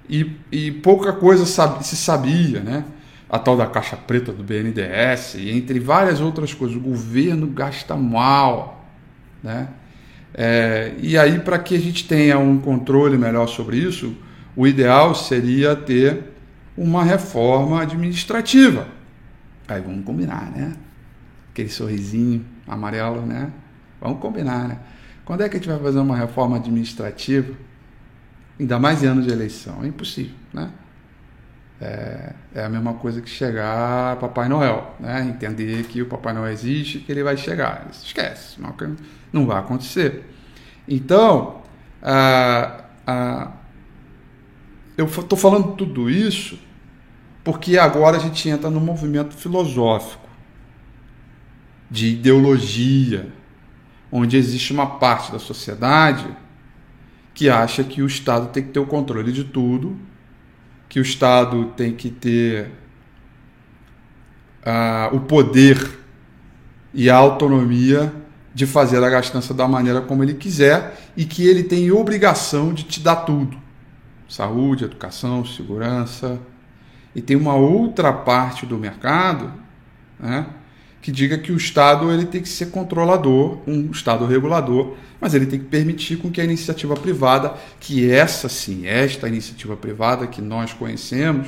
e, 0.10 0.32
e 0.52 0.72
pouca 0.72 1.14
coisa 1.14 1.46
sabe, 1.46 1.86
se 1.86 1.96
sabia, 1.96 2.60
né? 2.62 2.86
A 3.30 3.40
tal 3.40 3.58
da 3.58 3.66
caixa 3.66 3.98
preta 3.98 4.32
do 4.32 4.44
BNDES, 4.44 5.36
entre 5.36 5.80
várias 5.80 6.22
outras 6.22 6.54
coisas. 6.54 6.78
O 6.78 6.82
governo 6.82 7.48
gasta 7.48 7.96
mal, 7.96 8.86
né? 9.44 9.70
É, 10.34 10.94
e 11.00 11.18
aí, 11.18 11.40
para 11.40 11.58
que 11.58 11.76
a 11.76 11.80
gente 11.80 12.08
tenha 12.08 12.38
um 12.38 12.60
controle 12.60 13.18
melhor 13.18 13.48
sobre 13.48 13.78
isso, 13.78 14.16
o 14.56 14.68
ideal 14.68 15.16
seria 15.16 15.76
ter 15.76 16.24
uma 16.78 17.04
reforma 17.04 17.82
administrativa. 17.82 18.88
Aí 19.68 19.82
vamos 19.82 20.06
combinar, 20.06 20.52
né? 20.52 20.74
Aquele 21.52 21.70
sorrisinho 21.70 22.46
amarelo, 22.68 23.26
né? 23.26 23.52
Vamos 24.00 24.20
combinar, 24.20 24.68
né? 24.68 24.80
Quando 25.26 25.42
é 25.42 25.50
que 25.50 25.58
a 25.58 25.60
gente 25.60 25.68
vai 25.68 25.80
fazer 25.80 26.00
uma 26.00 26.16
reforma 26.16 26.58
administrativa? 26.58 27.54
Ainda 28.60 28.80
mais 28.80 29.04
em 29.04 29.08
anos 29.08 29.26
de 29.26 29.32
eleição. 29.32 29.84
É 29.84 29.88
impossível, 29.88 30.36
né? 30.54 30.72
É, 31.80 32.34
é, 32.56 32.66
a 32.66 32.70
mesma 32.70 32.96
coisa 32.96 33.22
que 33.22 33.30
chegar 33.30 34.16
Papai 34.18 34.50
Noel, 34.50 34.96
né? 35.00 35.22
Entender 35.28 35.84
que 35.84 36.02
o 36.02 36.08
Papai 36.08 36.34
Noel 36.34 36.52
existe, 36.52 37.00
que 37.00 37.12
ele 37.12 37.24
vai 37.24 37.38
chegar. 37.38 37.88
Esquece, 37.92 38.60
não, 38.60 38.74
não 39.32 39.46
vai 39.46 39.60
acontecer. 39.60 40.34
Então, 40.88 41.62
ah, 42.02 42.86
ah, 43.06 43.52
eu 44.98 45.06
estou 45.06 45.38
falando 45.38 45.76
tudo 45.76 46.10
isso 46.10 46.58
porque 47.48 47.78
agora 47.78 48.18
a 48.18 48.20
gente 48.20 48.50
entra 48.50 48.70
no 48.70 48.82
movimento 48.82 49.34
filosófico 49.34 50.28
de 51.90 52.08
ideologia, 52.08 53.32
onde 54.12 54.36
existe 54.36 54.74
uma 54.74 54.98
parte 55.00 55.32
da 55.32 55.40
sociedade 55.40 56.28
que 57.34 57.48
acha 57.48 57.86
que 57.86 58.02
o 58.02 58.06
Estado 58.06 58.50
tem 58.50 58.64
que 58.64 58.72
ter 58.72 58.80
o 58.80 58.86
controle 58.86 59.32
de 59.32 59.46
tudo, 59.46 59.98
que 60.90 61.00
o 61.00 61.02
Estado 61.02 61.68
tem 61.68 61.94
que 61.94 62.10
ter 62.10 62.70
uh, 64.66 65.16
o 65.16 65.22
poder 65.22 66.02
e 66.94 67.10
a 67.10 67.16
autonomia 67.16 68.14
de 68.54 68.66
fazer 68.66 69.02
a 69.02 69.10
gastança 69.10 69.54
da 69.54 69.70
maneira 69.70 70.02
como 70.02 70.22
ele 70.22 70.34
quiser 70.34 71.00
e 71.16 71.24
que 71.24 71.48
ele 71.48 71.64
tem 71.64 71.90
obrigação 71.94 72.74
de 72.74 72.84
te 72.84 73.00
dar 73.00 73.16
tudo: 73.16 73.58
saúde, 74.28 74.84
educação, 74.84 75.46
segurança, 75.46 76.38
e 77.18 77.22
tem 77.22 77.36
uma 77.36 77.56
outra 77.56 78.14
parte 78.14 78.64
do 78.64 78.78
mercado 78.78 79.52
né, 80.20 80.46
que 81.02 81.12
diga 81.12 81.36
que 81.36 81.52
o 81.52 81.58
Estado 81.58 82.12
ele 82.12 82.28
tem 82.28 82.44
que 82.44 82.48
ser 82.48 82.68
controlador, 82.68 83.58
um 83.66 83.90
Estado 83.90 84.24
regulador, 84.28 84.96
mas 85.20 85.34
ele 85.34 85.48
tem 85.48 85.58
que 85.58 85.66
permitir 85.66 86.18
com 86.18 86.30
que 86.30 86.40
a 86.40 86.44
iniciativa 86.44 86.94
privada, 86.96 87.56
que 87.80 88.08
essa 88.08 88.48
sim, 88.48 88.86
esta 88.86 89.28
iniciativa 89.28 89.76
privada 89.76 90.28
que 90.28 90.44
nós 90.44 90.74
conhecemos, 90.74 91.48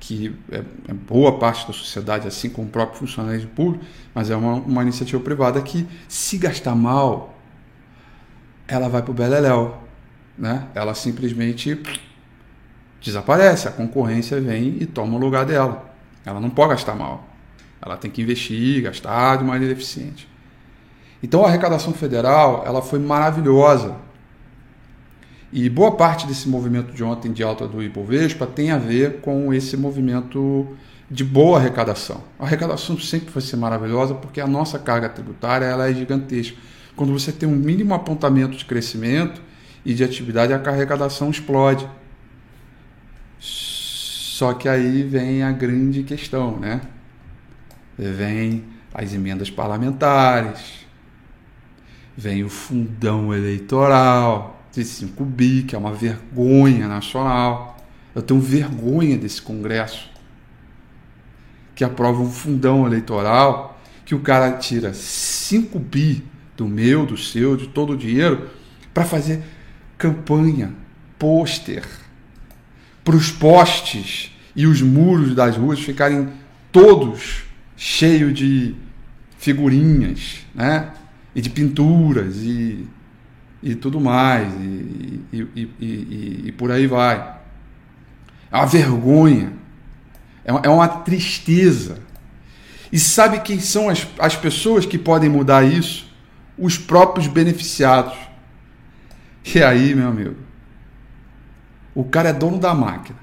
que 0.00 0.34
é, 0.50 0.64
é 0.88 0.92
boa 0.92 1.38
parte 1.38 1.64
da 1.64 1.72
sociedade, 1.72 2.26
assim 2.26 2.50
como 2.50 2.66
o 2.66 2.70
próprio 2.72 2.98
funcionalismo 2.98 3.50
público, 3.50 3.84
mas 4.12 4.30
é 4.30 4.36
uma, 4.36 4.54
uma 4.54 4.82
iniciativa 4.82 5.22
privada 5.22 5.62
que, 5.62 5.86
se 6.08 6.38
gastar 6.38 6.74
mal, 6.74 7.38
ela 8.66 8.88
vai 8.88 9.00
para 9.00 9.12
o 9.12 9.14
Beleléu. 9.14 9.80
Né? 10.36 10.66
Ela 10.74 10.92
simplesmente 10.92 11.80
desaparece, 13.04 13.68
a 13.68 13.70
concorrência 13.70 14.40
vem 14.40 14.78
e 14.80 14.86
toma 14.86 15.16
o 15.16 15.20
lugar 15.20 15.44
dela. 15.44 15.94
Ela 16.24 16.40
não 16.40 16.48
pode 16.48 16.70
gastar 16.70 16.94
mal. 16.94 17.28
Ela 17.80 17.96
tem 17.96 18.10
que 18.10 18.22
investir, 18.22 18.82
gastar 18.82 19.36
de 19.36 19.44
maneira 19.44 19.74
eficiente. 19.74 20.26
Então 21.22 21.44
a 21.44 21.48
arrecadação 21.48 21.92
federal 21.92 22.64
ela 22.66 22.80
foi 22.80 22.98
maravilhosa. 22.98 23.94
E 25.52 25.68
boa 25.68 25.92
parte 25.92 26.26
desse 26.26 26.48
movimento 26.48 26.92
de 26.92 27.04
ontem 27.04 27.30
de 27.30 27.42
alta 27.42 27.68
do 27.68 27.82
Ibovespa 27.82 28.46
tem 28.46 28.70
a 28.70 28.78
ver 28.78 29.20
com 29.20 29.52
esse 29.52 29.76
movimento 29.76 30.66
de 31.10 31.22
boa 31.22 31.58
arrecadação. 31.58 32.24
A 32.38 32.44
arrecadação 32.44 32.98
sempre 32.98 33.30
vai 33.30 33.42
ser 33.42 33.56
maravilhosa 33.56 34.14
porque 34.14 34.40
a 34.40 34.46
nossa 34.46 34.78
carga 34.78 35.08
tributária 35.08 35.66
ela 35.66 35.88
é 35.88 35.94
gigantesca. 35.94 36.56
Quando 36.96 37.12
você 37.12 37.30
tem 37.30 37.48
um 37.48 37.54
mínimo 37.54 37.92
apontamento 37.92 38.56
de 38.56 38.64
crescimento 38.64 39.40
e 39.84 39.92
de 39.92 40.02
atividade, 40.02 40.52
a 40.52 40.56
arrecadação 40.56 41.30
explode. 41.30 41.86
Só 43.44 44.54
que 44.54 44.68
aí 44.68 45.02
vem 45.02 45.42
a 45.42 45.52
grande 45.52 46.02
questão, 46.02 46.58
né? 46.58 46.80
Vem 47.96 48.64
as 48.92 49.12
emendas 49.12 49.50
parlamentares, 49.50 50.86
vem 52.16 52.42
o 52.42 52.48
fundão 52.48 53.34
eleitoral 53.34 54.64
de 54.72 54.82
5 54.82 55.24
bi, 55.24 55.62
que 55.62 55.76
é 55.76 55.78
uma 55.78 55.92
vergonha 55.92 56.88
nacional. 56.88 57.76
Eu 58.14 58.22
tenho 58.22 58.40
vergonha 58.40 59.18
desse 59.18 59.42
Congresso 59.42 60.10
que 61.74 61.84
aprova 61.84 62.22
um 62.22 62.30
fundão 62.30 62.86
eleitoral 62.86 63.78
que 64.04 64.14
o 64.14 64.20
cara 64.20 64.52
tira 64.52 64.94
5 64.94 65.78
bi 65.78 66.24
do 66.56 66.66
meu, 66.66 67.04
do 67.04 67.16
seu, 67.16 67.56
de 67.56 67.68
todo 67.68 67.92
o 67.92 67.96
dinheiro 67.96 68.48
para 68.92 69.04
fazer 69.04 69.42
campanha, 69.98 70.72
pôster 71.18 71.84
para 73.04 73.14
os 73.14 73.30
postes 73.30 74.32
e 74.56 74.66
os 74.66 74.80
muros 74.80 75.34
das 75.34 75.56
ruas 75.56 75.78
ficarem 75.78 76.28
todos 76.72 77.44
cheios 77.76 78.32
de 78.34 78.74
figurinhas, 79.38 80.38
né? 80.54 80.92
E 81.34 81.40
de 81.40 81.50
pinturas 81.50 82.36
e, 82.36 82.86
e 83.62 83.74
tudo 83.74 84.00
mais, 84.00 84.52
e, 84.54 85.20
e, 85.32 85.68
e, 85.80 86.42
e 86.46 86.52
por 86.52 86.70
aí 86.70 86.86
vai. 86.86 87.36
É 88.50 88.56
uma 88.56 88.66
vergonha, 88.66 89.52
é 90.44 90.52
uma, 90.52 90.60
é 90.64 90.68
uma 90.68 90.88
tristeza. 90.88 91.98
E 92.92 92.98
sabe 92.98 93.40
quem 93.40 93.58
são 93.58 93.88
as, 93.88 94.06
as 94.18 94.36
pessoas 94.36 94.86
que 94.86 94.96
podem 94.96 95.28
mudar 95.28 95.64
isso? 95.64 96.08
Os 96.56 96.78
próprios 96.78 97.26
beneficiados. 97.26 98.16
E 99.52 99.62
aí, 99.62 99.94
meu 99.94 100.08
amigo, 100.08 100.36
o 101.94 102.04
cara 102.04 102.30
é 102.30 102.32
dono 102.32 102.58
da 102.58 102.74
máquina. 102.74 103.18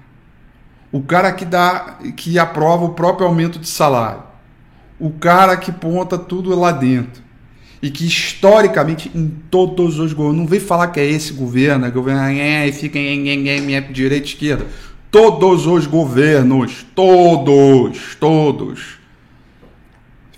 O 0.92 1.02
cara 1.02 1.32
que 1.32 1.46
dá, 1.46 2.00
que 2.16 2.38
aprova 2.38 2.86
o 2.86 2.94
próprio 2.94 3.28
aumento 3.28 3.60
de 3.60 3.68
salário. 3.68 4.24
O 5.00 5.10
cara 5.10 5.58
que 5.58 5.72
ponta 5.72 6.18
tudo 6.18 6.58
lá 6.58 6.72
dentro. 6.72 7.24
E 7.82 7.90
que 7.90 8.06
historicamente 8.06 9.12
em 9.16 9.28
todos 9.50 9.98
os 10.00 10.14
governos, 10.14 10.40
não 10.42 10.48
vem 10.48 10.60
falar 10.60 10.90
que 10.90 11.00
é 11.00 11.06
esse 11.06 11.34
governo, 11.34 11.86
é 11.86 11.90
governo 11.90 12.22
é, 12.22 12.72
fica 12.72 13.00
em, 13.00 13.28
em, 13.28 13.50
em, 13.50 13.74
em 13.74 13.92
direita 13.92 14.28
e 14.28 14.30
esquerda. 14.30 14.68
Todos 15.10 15.66
os 15.66 15.88
governos, 15.88 16.86
todos, 16.96 18.16
todos 18.20 19.00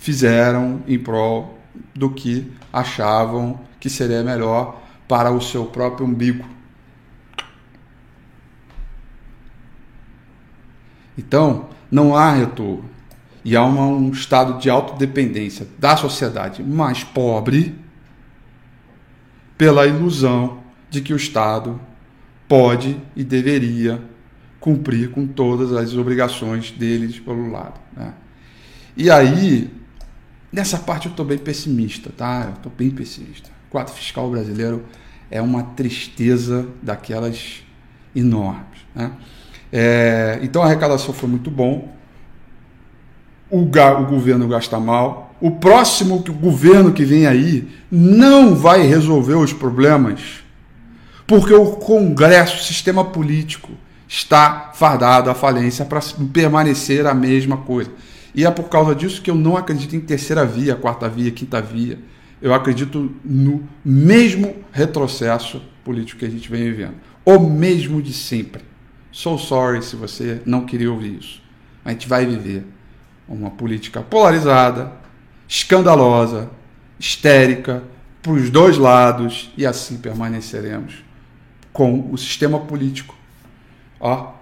fizeram 0.00 0.82
em 0.86 0.98
prol 0.98 1.58
do 1.94 2.10
que 2.10 2.50
achavam 2.72 3.60
que 3.78 3.88
seria 3.90 4.22
melhor 4.22 4.80
para 5.06 5.30
o 5.30 5.40
seu 5.40 5.66
próprio 5.66 6.06
umbigo. 6.06 6.44
Então, 11.16 11.68
não 11.90 12.16
há 12.16 12.32
retorno. 12.32 12.90
E 13.44 13.54
há 13.56 13.64
uma, 13.64 13.86
um 13.86 14.10
estado 14.10 14.58
de 14.58 14.70
autodependência 14.70 15.66
da 15.78 15.96
sociedade 15.96 16.62
mais 16.62 17.04
pobre 17.04 17.74
pela 19.56 19.86
ilusão 19.86 20.60
de 20.90 21.00
que 21.00 21.12
o 21.12 21.16
Estado 21.16 21.78
pode 22.48 22.96
e 23.14 23.22
deveria 23.22 24.02
cumprir 24.58 25.10
com 25.10 25.26
todas 25.26 25.72
as 25.72 25.94
obrigações 25.94 26.70
deles 26.70 27.20
pelo 27.20 27.50
lado. 27.50 27.78
Né? 27.94 28.14
E 28.96 29.10
aí, 29.10 29.70
Nessa 30.54 30.78
parte 30.78 31.06
eu 31.06 31.10
estou 31.10 31.26
bem 31.26 31.36
pessimista, 31.36 32.10
tá? 32.16 32.44
Eu 32.46 32.54
estou 32.54 32.70
bem 32.70 32.88
pessimista. 32.88 33.50
O 33.66 33.70
quadro 33.72 33.92
fiscal 33.92 34.30
brasileiro 34.30 34.84
é 35.28 35.42
uma 35.42 35.64
tristeza 35.64 36.68
daquelas 36.80 37.64
enormes. 38.14 38.78
Né? 38.94 39.10
É, 39.76 40.38
então 40.40 40.62
a 40.62 40.66
arrecadação 40.66 41.12
foi 41.12 41.28
muito 41.28 41.50
bom. 41.50 41.92
O, 43.50 43.62
o 43.62 44.06
governo 44.06 44.46
gasta 44.46 44.78
mal. 44.78 45.34
O 45.40 45.50
próximo 45.50 46.22
governo 46.40 46.92
que 46.92 47.04
vem 47.04 47.26
aí 47.26 47.68
não 47.90 48.54
vai 48.54 48.86
resolver 48.86 49.34
os 49.34 49.52
problemas, 49.52 50.44
porque 51.26 51.52
o 51.52 51.72
Congresso, 51.72 52.58
o 52.58 52.62
sistema 52.62 53.04
político, 53.04 53.72
está 54.06 54.70
fardado 54.74 55.28
à 55.28 55.34
falência 55.34 55.84
para 55.84 56.00
permanecer 56.32 57.04
a 57.04 57.12
mesma 57.12 57.56
coisa. 57.56 57.90
E 58.32 58.46
é 58.46 58.50
por 58.52 58.68
causa 58.68 58.94
disso 58.94 59.20
que 59.20 59.30
eu 59.30 59.34
não 59.34 59.56
acredito 59.56 59.96
em 59.96 60.00
terceira 60.00 60.46
via, 60.46 60.76
quarta 60.76 61.08
via, 61.08 61.32
quinta 61.32 61.60
via. 61.60 61.98
Eu 62.40 62.54
acredito 62.54 63.12
no 63.24 63.64
mesmo 63.84 64.54
retrocesso 64.70 65.60
político 65.82 66.20
que 66.20 66.26
a 66.26 66.30
gente 66.30 66.48
vem 66.48 66.62
vivendo. 66.62 66.94
O 67.24 67.40
mesmo 67.40 68.00
de 68.00 68.12
sempre. 68.12 68.62
So 69.14 69.38
sorry 69.38 69.80
se 69.80 69.94
você 69.94 70.42
não 70.44 70.66
queria 70.66 70.90
ouvir 70.90 71.20
isso. 71.20 71.40
A 71.84 71.92
gente 71.92 72.08
vai 72.08 72.26
viver 72.26 72.66
uma 73.28 73.48
política 73.48 74.02
polarizada, 74.02 74.92
escandalosa, 75.46 76.50
histérica, 76.98 77.84
para 78.20 78.32
os 78.32 78.50
dois 78.50 78.76
lados, 78.76 79.52
e 79.56 79.64
assim 79.64 79.98
permaneceremos 79.98 81.04
com 81.72 82.10
o 82.10 82.18
sistema 82.18 82.58
político. 82.58 83.16
Ó, 84.00 84.32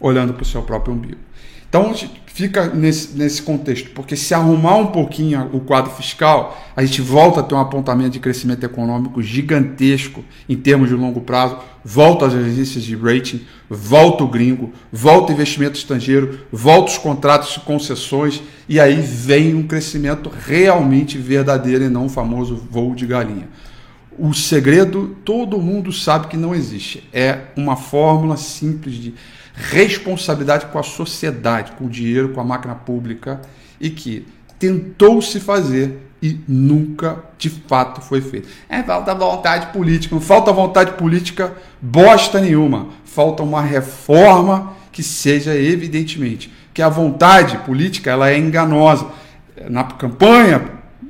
olhando 0.00 0.34
para 0.34 0.42
o 0.42 0.46
seu 0.46 0.64
próprio 0.64 0.94
umbigo. 0.94 1.20
Então 1.68 1.94
fica 2.36 2.66
nesse, 2.66 3.16
nesse 3.16 3.40
contexto, 3.40 3.88
porque 3.92 4.14
se 4.14 4.34
arrumar 4.34 4.76
um 4.76 4.88
pouquinho 4.88 5.48
o 5.54 5.60
quadro 5.60 5.90
fiscal, 5.92 6.62
a 6.76 6.84
gente 6.84 7.00
volta 7.00 7.40
a 7.40 7.42
ter 7.42 7.54
um 7.54 7.58
apontamento 7.58 8.10
de 8.10 8.20
crescimento 8.20 8.62
econômico 8.62 9.22
gigantesco 9.22 10.22
em 10.46 10.54
termos 10.54 10.90
de 10.90 10.94
longo 10.94 11.22
prazo, 11.22 11.56
volta 11.82 12.26
as 12.26 12.34
agências 12.34 12.84
de 12.84 12.94
rating, 12.94 13.40
volta 13.70 14.22
o 14.22 14.28
gringo, 14.28 14.70
volta 14.92 15.32
o 15.32 15.34
investimento 15.34 15.78
estrangeiro, 15.78 16.40
volta 16.52 16.90
os 16.90 16.98
contratos 16.98 17.54
de 17.54 17.60
concessões, 17.60 18.42
e 18.68 18.78
aí 18.78 19.00
vem 19.00 19.54
um 19.54 19.66
crescimento 19.66 20.30
realmente 20.46 21.16
verdadeiro 21.16 21.84
e 21.84 21.88
não 21.88 22.04
o 22.04 22.10
famoso 22.10 22.54
voo 22.70 22.94
de 22.94 23.06
galinha. 23.06 23.48
O 24.18 24.34
segredo 24.34 25.16
todo 25.24 25.56
mundo 25.56 25.90
sabe 25.90 26.26
que 26.26 26.36
não 26.36 26.54
existe. 26.54 27.02
É 27.14 27.38
uma 27.56 27.76
fórmula 27.76 28.36
simples 28.36 28.96
de 28.96 29.14
responsabilidade 29.56 30.66
com 30.66 30.78
a 30.78 30.82
sociedade, 30.82 31.72
com 31.72 31.86
o 31.86 31.90
dinheiro, 31.90 32.28
com 32.30 32.40
a 32.40 32.44
máquina 32.44 32.74
pública 32.74 33.40
e 33.80 33.88
que 33.88 34.26
tentou 34.58 35.20
se 35.22 35.40
fazer 35.40 35.98
e 36.22 36.38
nunca 36.46 37.18
de 37.38 37.48
fato 37.48 38.00
foi 38.00 38.20
feito. 38.20 38.48
É 38.68 38.82
falta 38.82 39.14
vontade 39.14 39.72
política, 39.72 40.14
não 40.14 40.22
falta 40.22 40.52
vontade 40.52 40.92
política 40.92 41.54
bosta 41.80 42.40
nenhuma. 42.40 42.88
Falta 43.04 43.42
uma 43.42 43.62
reforma 43.62 44.74
que 44.92 45.02
seja 45.02 45.54
evidentemente 45.54 46.52
que 46.72 46.82
a 46.82 46.88
vontade 46.88 47.56
política 47.58 48.10
ela 48.10 48.30
é 48.30 48.38
enganosa. 48.38 49.06
Na 49.70 49.84
campanha 49.84 50.62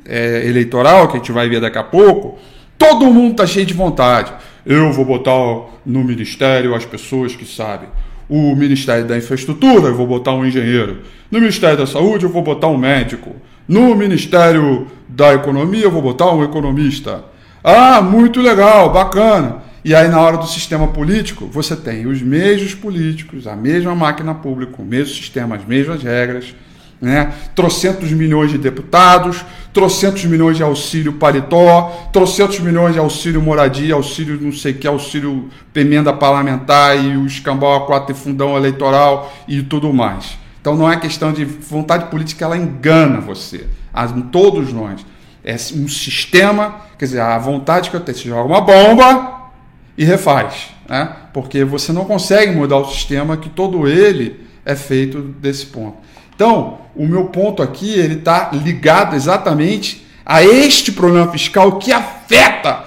é, 0.04 0.46
eleitoral 0.46 1.08
que 1.08 1.16
a 1.16 1.18
gente 1.18 1.32
vai 1.32 1.48
ver 1.48 1.60
daqui 1.60 1.78
a 1.78 1.82
pouco, 1.82 2.38
todo 2.78 3.12
mundo 3.12 3.32
está 3.32 3.46
cheio 3.46 3.66
de 3.66 3.74
vontade. 3.74 4.32
Eu 4.64 4.92
vou 4.92 5.04
botar 5.04 5.72
no 5.84 6.04
ministério 6.04 6.74
as 6.74 6.84
pessoas 6.84 7.34
que 7.34 7.44
sabem 7.44 7.88
o 8.28 8.54
Ministério 8.54 9.06
da 9.06 9.16
Infraestrutura, 9.16 9.88
eu 9.88 9.94
vou 9.94 10.06
botar 10.06 10.32
um 10.32 10.44
engenheiro. 10.44 10.98
No 11.30 11.40
Ministério 11.40 11.78
da 11.78 11.86
Saúde, 11.86 12.24
eu 12.24 12.30
vou 12.30 12.42
botar 12.42 12.68
um 12.68 12.78
médico. 12.78 13.36
No 13.68 13.94
Ministério 13.94 14.86
da 15.08 15.34
Economia, 15.34 15.84
eu 15.84 15.90
vou 15.90 16.02
botar 16.02 16.32
um 16.32 16.44
economista. 16.44 17.24
Ah, 17.62 18.00
muito 18.00 18.40
legal, 18.40 18.92
bacana. 18.92 19.62
E 19.84 19.94
aí, 19.94 20.08
na 20.08 20.20
hora 20.20 20.36
do 20.36 20.46
sistema 20.46 20.88
político, 20.88 21.46
você 21.46 21.76
tem 21.76 22.06
os 22.06 22.20
mesmos 22.20 22.74
políticos, 22.74 23.46
a 23.46 23.54
mesma 23.54 23.94
máquina 23.94 24.34
pública, 24.34 24.82
o 24.82 24.84
mesmo 24.84 25.14
sistema, 25.14 25.56
as 25.56 25.64
mesmas 25.64 26.02
regras 26.02 26.54
né? 27.00 27.32
Trocentos 27.54 28.10
milhões 28.12 28.50
de 28.50 28.58
deputados, 28.58 29.44
trocentos 29.72 30.24
milhões 30.24 30.56
de 30.56 30.62
auxílio 30.62 31.12
paletó, 31.14 32.08
trocentos 32.12 32.58
milhões 32.60 32.94
de 32.94 32.98
auxílio 32.98 33.42
moradia, 33.42 33.94
auxílio 33.94 34.38
não 34.40 34.52
sei 34.52 34.72
que, 34.72 34.86
auxílio 34.86 35.50
emenda 35.74 36.12
parlamentar 36.12 36.98
e 36.98 37.16
o 37.16 37.26
escambau 37.26 37.74
a 37.76 37.86
quatro 37.86 38.14
e 38.14 38.18
fundão 38.18 38.56
eleitoral 38.56 39.32
e 39.46 39.62
tudo 39.62 39.92
mais. 39.92 40.38
Então 40.60 40.74
não 40.74 40.90
é 40.90 40.96
questão 40.96 41.32
de 41.32 41.44
vontade 41.44 42.06
política, 42.06 42.44
ela 42.44 42.56
engana 42.56 43.20
você, 43.20 43.66
as, 43.92 44.12
todos 44.32 44.72
nós. 44.72 45.04
É 45.44 45.54
um 45.54 45.86
sistema, 45.86 46.80
quer 46.98 47.04
dizer, 47.04 47.20
a 47.20 47.38
vontade 47.38 47.88
que 47.88 47.94
eu 47.94 48.00
tenho, 48.00 48.18
você 48.18 48.28
joga 48.28 48.48
uma 48.48 48.60
bomba 48.60 49.50
e 49.96 50.04
refaz, 50.04 50.70
né? 50.88 51.08
porque 51.32 51.64
você 51.64 51.92
não 51.92 52.04
consegue 52.04 52.50
mudar 52.50 52.78
o 52.78 52.90
sistema 52.90 53.36
que 53.36 53.48
todo 53.48 53.86
ele 53.86 54.40
é 54.64 54.74
feito 54.74 55.20
desse 55.20 55.66
ponto. 55.66 55.98
Então, 56.36 56.78
o 56.94 57.06
meu 57.06 57.24
ponto 57.24 57.62
aqui 57.62 57.98
ele 57.98 58.16
está 58.16 58.50
ligado 58.52 59.16
exatamente 59.16 60.06
a 60.24 60.44
este 60.44 60.92
problema 60.92 61.32
fiscal 61.32 61.78
que 61.78 61.92
afeta 61.92 62.84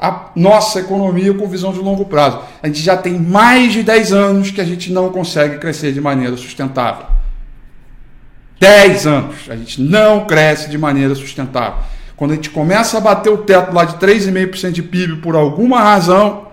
a 0.00 0.30
nossa 0.34 0.80
economia 0.80 1.34
com 1.34 1.46
visão 1.46 1.72
de 1.72 1.80
longo 1.80 2.06
prazo. 2.06 2.40
A 2.62 2.66
gente 2.66 2.80
já 2.80 2.96
tem 2.96 3.18
mais 3.18 3.72
de 3.72 3.82
10 3.82 4.12
anos 4.12 4.50
que 4.50 4.60
a 4.60 4.64
gente 4.64 4.90
não 4.90 5.10
consegue 5.10 5.58
crescer 5.58 5.92
de 5.92 6.00
maneira 6.00 6.36
sustentável. 6.36 7.06
10 8.58 9.06
anos 9.06 9.36
a 9.50 9.56
gente 9.56 9.82
não 9.82 10.24
cresce 10.24 10.70
de 10.70 10.78
maneira 10.78 11.14
sustentável. 11.14 11.78
Quando 12.16 12.32
a 12.32 12.34
gente 12.34 12.50
começa 12.50 12.96
a 12.96 13.00
bater 13.00 13.30
o 13.30 13.38
teto 13.38 13.72
lá 13.72 13.84
de 13.84 13.96
3,5% 13.96 14.72
de 14.72 14.82
PIB 14.82 15.16
por 15.16 15.36
alguma 15.36 15.80
razão, 15.80 16.47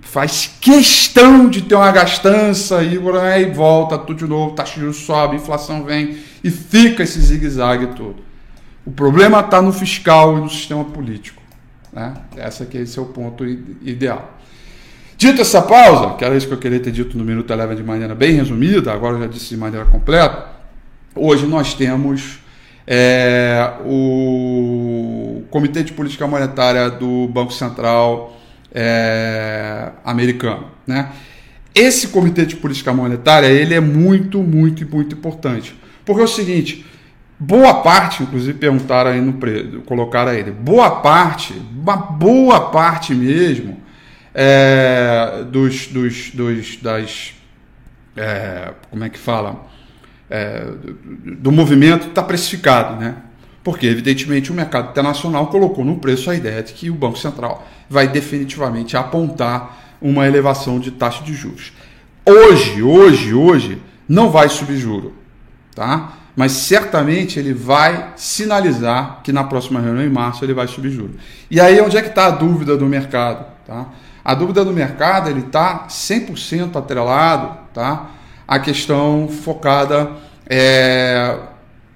faz 0.00 0.50
questão 0.60 1.48
de 1.48 1.62
ter 1.62 1.74
uma 1.74 1.90
gastança 1.92 2.82
e 2.82 2.98
aí 3.22 3.50
volta 3.50 3.96
tudo 3.96 4.18
de 4.18 4.26
novo, 4.26 4.54
taxa 4.54 4.74
de 4.74 4.80
juros 4.80 4.96
sobe, 4.96 5.36
inflação 5.36 5.84
vem 5.84 6.18
e 6.42 6.50
fica 6.50 7.02
esse 7.02 7.20
zigue-zague 7.20 7.88
todo. 7.88 8.16
O 8.84 8.90
problema 8.90 9.40
está 9.40 9.60
no 9.62 9.72
fiscal 9.72 10.38
e 10.38 10.40
no 10.40 10.48
sistema 10.48 10.84
político. 10.84 11.42
Né? 11.92 12.14
Essa 12.36 12.64
aqui, 12.64 12.78
esse 12.78 12.98
é 12.98 13.02
o 13.02 13.06
ponto 13.06 13.44
ideal. 13.44 14.36
Dito 15.16 15.40
essa 15.40 15.62
pausa, 15.62 16.14
que 16.14 16.24
era 16.24 16.36
isso 16.36 16.46
que 16.46 16.54
eu 16.54 16.58
queria 16.58 16.78
ter 16.78 16.92
dito 16.92 17.16
no 17.16 17.24
Minuto 17.24 17.50
Eleva 17.52 17.74
de 17.74 17.82
maneira 17.82 18.14
bem 18.14 18.34
resumida, 18.34 18.92
agora 18.92 19.16
eu 19.16 19.20
já 19.20 19.26
disse 19.26 19.48
de 19.48 19.56
maneira 19.56 19.86
completa, 19.86 20.46
hoje 21.14 21.46
nós 21.46 21.72
temos 21.72 22.38
é, 22.86 23.72
o 23.84 25.42
Comitê 25.50 25.82
de 25.82 25.92
Política 25.92 26.26
Monetária 26.26 26.90
do 26.90 27.26
Banco 27.28 27.52
Central 27.52 28.36
é, 28.76 29.90
americano. 30.04 30.70
Né? 30.86 31.10
Esse 31.74 32.08
comitê 32.08 32.44
de 32.44 32.56
política 32.56 32.92
monetária 32.92 33.46
ele 33.46 33.74
é 33.74 33.80
muito, 33.80 34.42
muito, 34.42 34.86
muito 34.86 35.16
importante. 35.16 35.74
Porque 36.04 36.20
é 36.20 36.24
o 36.24 36.28
seguinte, 36.28 36.84
boa 37.38 37.82
parte, 37.82 38.22
inclusive 38.22 38.58
perguntaram 38.58 39.10
aí 39.10 39.20
no 39.20 39.34
colocaram 39.82 40.32
aí, 40.32 40.44
boa 40.44 41.00
parte, 41.00 41.54
uma 41.74 41.96
boa 41.96 42.70
parte 42.70 43.14
mesmo 43.14 43.80
é, 44.34 45.44
dos, 45.50 45.86
dos, 45.86 46.30
dos, 46.30 46.76
das, 46.76 47.34
é, 48.14 48.74
como 48.90 49.02
é 49.02 49.08
que 49.08 49.18
fala? 49.18 49.66
é, 50.30 50.66
do 51.38 51.52
movimento 51.52 52.08
está 52.08 52.22
precificado, 52.22 52.96
né? 52.96 53.16
Porque, 53.66 53.88
evidentemente, 53.88 54.52
o 54.52 54.54
mercado 54.54 54.90
internacional 54.90 55.48
colocou 55.48 55.84
no 55.84 55.96
preço 55.96 56.30
a 56.30 56.36
ideia 56.36 56.62
de 56.62 56.72
que 56.72 56.88
o 56.88 56.94
Banco 56.94 57.18
Central 57.18 57.66
vai 57.90 58.06
definitivamente 58.06 58.96
apontar 58.96 59.96
uma 60.00 60.24
elevação 60.24 60.78
de 60.78 60.92
taxa 60.92 61.24
de 61.24 61.34
juros. 61.34 61.72
Hoje, 62.24 62.80
hoje, 62.80 63.34
hoje, 63.34 63.82
não 64.08 64.30
vai 64.30 64.48
subir 64.48 64.76
juro, 64.76 65.14
tá? 65.74 66.12
Mas 66.36 66.52
certamente 66.52 67.40
ele 67.40 67.52
vai 67.52 68.12
sinalizar 68.14 69.18
que 69.24 69.32
na 69.32 69.42
próxima 69.42 69.80
reunião 69.80 70.06
em 70.06 70.12
março 70.12 70.44
ele 70.44 70.54
vai 70.54 70.68
subir 70.68 70.90
juro. 70.90 71.16
E 71.50 71.60
aí 71.60 71.80
onde 71.80 71.96
é 71.96 72.02
que 72.02 72.10
está 72.10 72.26
a 72.26 72.30
dúvida 72.30 72.76
do 72.76 72.86
mercado, 72.86 73.46
tá? 73.66 73.88
A 74.24 74.32
dúvida 74.32 74.64
do 74.64 74.72
mercado 74.72 75.28
ele 75.28 75.40
está 75.40 75.88
100% 75.88 76.76
atrelado, 76.76 77.58
tá? 77.74 78.10
A 78.46 78.60
questão 78.60 79.26
focada 79.28 80.12
é, 80.48 81.36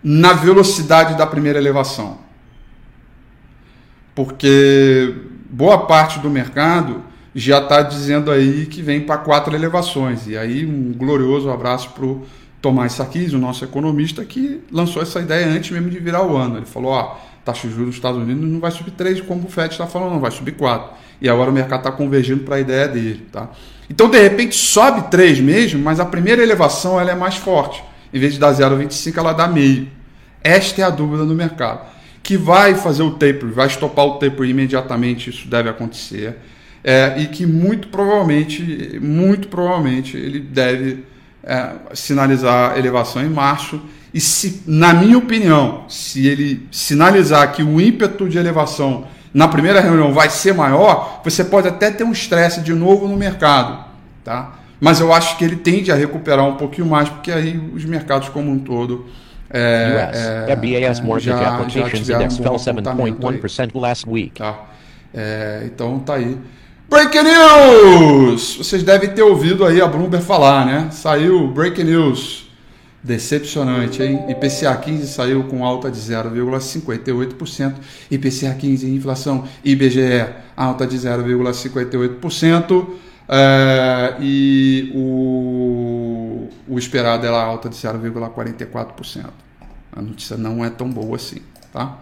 na 0.03 0.33
velocidade 0.33 1.17
da 1.17 1.27
primeira 1.27 1.59
elevação. 1.59 2.19
Porque 4.15 5.15
boa 5.51 5.87
parte 5.87 6.19
do 6.19 6.31
mercado 6.31 7.03
já 7.35 7.59
está 7.59 7.83
dizendo 7.83 8.31
aí 8.31 8.67
que 8.67 8.83
vem 8.83 9.01
para 9.01 9.19
quatro 9.19 9.55
elevações. 9.55 10.27
E 10.27 10.37
aí 10.37 10.67
um 10.67 10.93
glorioso 10.93 11.51
abraço 11.51 11.91
para 11.91 12.05
o 12.05 12.27
Tomás 12.61 12.93
Sarkis, 12.93 13.33
o 13.33 13.39
nosso 13.39 13.65
economista, 13.65 14.25
que 14.25 14.61
lançou 14.71 15.03
essa 15.03 15.21
ideia 15.21 15.47
antes 15.47 15.71
mesmo 15.71 15.89
de 15.89 15.99
virar 15.99 16.23
o 16.25 16.37
ano. 16.37 16.59
Ele 16.59 16.67
falou, 16.67 16.93
ó, 16.93 17.17
taxa 17.45 17.67
de 17.67 17.73
juros 17.73 17.89
dos 17.89 17.97
Estados 17.97 18.21
Unidos 18.21 18.45
não 18.49 18.61
vai 18.61 18.71
subir 18.71 18.91
três 18.91 19.21
como 19.21 19.47
o 19.47 19.51
FED 19.51 19.73
está 19.73 19.87
falando, 19.87 20.13
não, 20.13 20.21
vai 20.21 20.31
subir 20.31 20.53
quatro. 20.53 20.91
E 21.21 21.29
agora 21.29 21.51
o 21.51 21.53
mercado 21.53 21.81
está 21.81 21.93
convergindo 21.93 22.45
para 22.45 22.57
a 22.57 22.61
ideia 22.61 22.89
dele. 22.89 23.27
Tá? 23.31 23.49
Então, 23.89 24.11
de 24.11 24.21
repente, 24.21 24.55
sobe 24.55 25.11
três 25.11 25.41
mesmo, 25.41 25.83
mas 25.83 26.01
a 26.01 26.05
primeira 26.05 26.43
elevação 26.43 27.01
ela 27.01 27.11
é 27.11 27.15
mais 27.15 27.37
forte. 27.37 27.83
Em 28.13 28.19
vez 28.19 28.35
de 28.35 28.39
dar 28.39 28.53
0,25, 28.53 29.19
ela 29.19 29.33
dá 29.33 29.47
meio. 29.47 29.89
Esta 30.43 30.83
é 30.83 30.85
a 30.85 30.91
dúvida 30.91 31.25
do 31.25 31.35
mercado. 31.35 31.87
Que 32.23 32.37
vai 32.37 32.75
fazer 32.75 33.03
o 33.03 33.13
taper, 33.13 33.47
vai 33.47 33.67
estopar 33.67 34.05
o 34.05 34.19
taper 34.19 34.49
imediatamente, 34.49 35.31
isso 35.31 35.49
deve 35.49 35.69
acontecer. 35.69 36.37
É, 36.83 37.15
e 37.19 37.27
que 37.27 37.47
muito 37.47 37.89
provavelmente, 37.89 38.99
muito 39.01 39.49
provavelmente, 39.49 40.17
ele 40.17 40.41
deve 40.41 41.05
é, 41.43 41.73
sinalizar 41.95 42.79
elevação 42.79 43.25
em 43.25 43.29
março. 43.29 43.81
E 44.13 44.21
se, 44.21 44.63
na 44.67 44.93
minha 44.93 45.19
opinião, 45.19 45.85
se 45.89 46.27
ele 46.27 46.67
sinalizar 46.71 47.53
que 47.53 47.63
o 47.63 47.81
ímpeto 47.81 48.29
de 48.29 48.39
elevação 48.39 49.07
na 49.33 49.47
primeira 49.47 49.81
reunião 49.81 50.13
vai 50.13 50.29
ser 50.29 50.53
maior, 50.53 51.21
você 51.23 51.45
pode 51.45 51.69
até 51.69 51.91
ter 51.91 52.03
um 52.03 52.13
estresse 52.13 52.61
de 52.61 52.75
novo 52.75 53.07
no 53.07 53.17
mercado, 53.17 53.85
tá? 54.25 54.60
Mas 54.81 54.99
eu 55.01 55.13
acho 55.13 55.37
que 55.37 55.45
ele 55.45 55.57
tende 55.57 55.93
a 55.93 55.95
recuperar 55.95 56.47
um 56.47 56.57
pouquinho 56.57 56.87
mais, 56.87 57.09
porque 57.09 57.31
aí 57.31 57.61
os 57.75 57.85
mercados 57.85 58.29
como 58.31 58.51
um 58.51 58.59
todo 58.59 59.07
é, 59.53 60.47
é, 60.49 60.57
BAS 60.57 61.01
Mortgage 61.01 61.43
já, 61.43 61.55
Applications 61.55 62.07
já 62.07 62.15
Index 62.17 62.37
fell 62.39 62.55
7.1% 62.55 63.81
last 63.81 64.09
week. 64.09 64.39
Tá. 64.39 64.67
É, 65.13 65.63
então 65.65 65.99
tá 65.99 66.15
aí. 66.15 66.39
Breaking 66.89 67.23
News! 67.23 68.57
Vocês 68.57 68.83
devem 68.83 69.11
ter 69.11 69.23
ouvido 69.23 69.65
aí 69.65 69.81
a 69.81 69.87
Bloomberg 69.87 70.25
falar, 70.25 70.65
né? 70.65 70.89
Saiu 70.91 71.49
Breaking 71.49 71.85
News. 71.85 72.49
Decepcionante, 73.03 74.03
hein? 74.03 74.27
IPCA 74.29 74.77
15 74.77 75.07
saiu 75.07 75.45
com 75.45 75.65
alta 75.65 75.91
de 75.91 75.99
0,58%. 75.99 77.75
IPCA 78.11 78.55
15 78.55 78.87
em 78.87 78.95
inflação. 78.95 79.45
IBGE 79.65 80.27
alta 80.57 80.87
de 80.87 80.99
0,58%. 80.99 82.87
É, 83.33 84.17
e 84.19 84.91
o, 84.93 86.49
o 86.69 86.77
esperado 86.77 87.25
era 87.25 87.41
alta 87.41 87.69
de 87.69 87.77
0,44%. 87.77 89.27
A 89.93 90.03
notícia 90.03 90.37
não 90.37 90.65
é 90.65 90.71
tão 90.71 90.91
boa 90.91 91.15
assim, 91.15 91.41
tá? 91.73 91.97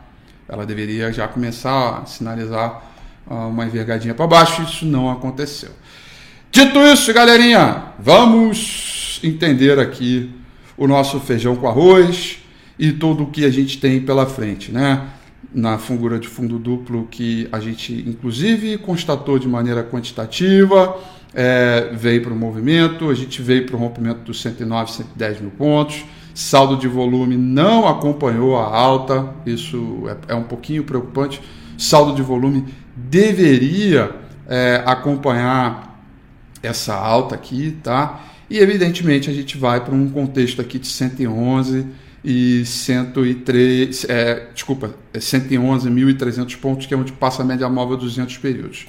Ela 0.48 0.64
deveria 0.64 1.12
já 1.12 1.28
começar 1.28 1.98
a 1.98 2.06
sinalizar 2.06 2.82
uh, 3.26 3.48
uma 3.48 3.66
envergadinha 3.66 4.14
para 4.14 4.26
baixo, 4.26 4.62
isso 4.62 4.86
não 4.86 5.10
aconteceu. 5.10 5.70
Dito 6.50 6.78
isso, 6.78 7.12
galerinha, 7.12 7.92
vamos 7.98 9.20
entender 9.22 9.78
aqui 9.78 10.34
o 10.78 10.86
nosso 10.86 11.20
feijão 11.20 11.54
com 11.56 11.68
arroz 11.68 12.38
e 12.78 12.90
tudo 12.90 13.24
o 13.24 13.30
que 13.30 13.44
a 13.44 13.50
gente 13.50 13.78
tem 13.78 14.00
pela 14.00 14.24
frente, 14.24 14.72
né? 14.72 15.06
Na 15.54 15.78
fungura 15.78 16.18
de 16.18 16.28
fundo 16.28 16.58
duplo 16.58 17.06
que 17.10 17.48
a 17.50 17.60
gente 17.60 17.92
inclusive 18.06 18.76
constatou 18.78 19.38
de 19.38 19.48
maneira 19.48 19.82
quantitativa, 19.82 20.98
é, 21.32 21.90
veio 21.94 22.22
para 22.22 22.32
o 22.32 22.36
movimento, 22.36 23.08
a 23.08 23.14
gente 23.14 23.40
veio 23.40 23.64
para 23.64 23.76
o 23.76 23.78
rompimento 23.78 24.20
dos 24.20 24.42
109, 24.42 24.92
110 24.92 25.40
mil 25.40 25.50
pontos, 25.50 26.04
saldo 26.34 26.76
de 26.76 26.88
volume 26.88 27.36
não 27.36 27.86
acompanhou 27.86 28.56
a 28.56 28.64
alta, 28.64 29.32
isso 29.46 30.02
é, 30.28 30.32
é 30.32 30.34
um 30.34 30.44
pouquinho 30.44 30.84
preocupante. 30.84 31.40
Saldo 31.76 32.14
de 32.14 32.22
volume 32.22 32.64
deveria 32.96 34.10
é, 34.48 34.82
acompanhar 34.84 36.02
essa 36.62 36.94
alta 36.94 37.36
aqui, 37.36 37.76
tá? 37.82 38.20
E 38.50 38.58
evidentemente 38.58 39.30
a 39.30 39.32
gente 39.32 39.56
vai 39.56 39.84
para 39.84 39.94
um 39.94 40.08
contexto 40.10 40.60
aqui 40.60 40.78
de 40.78 40.88
111 40.88 41.86
e 42.24 42.64
103, 42.64 44.06
é, 44.08 44.48
desculpa, 44.52 44.94
111.300 45.14 46.56
pontos, 46.58 46.86
que 46.86 46.94
é 46.94 46.96
onde 46.96 47.12
passa 47.12 47.42
a 47.42 47.44
média 47.44 47.68
móvel 47.68 47.96
200 47.96 48.36
períodos. 48.38 48.86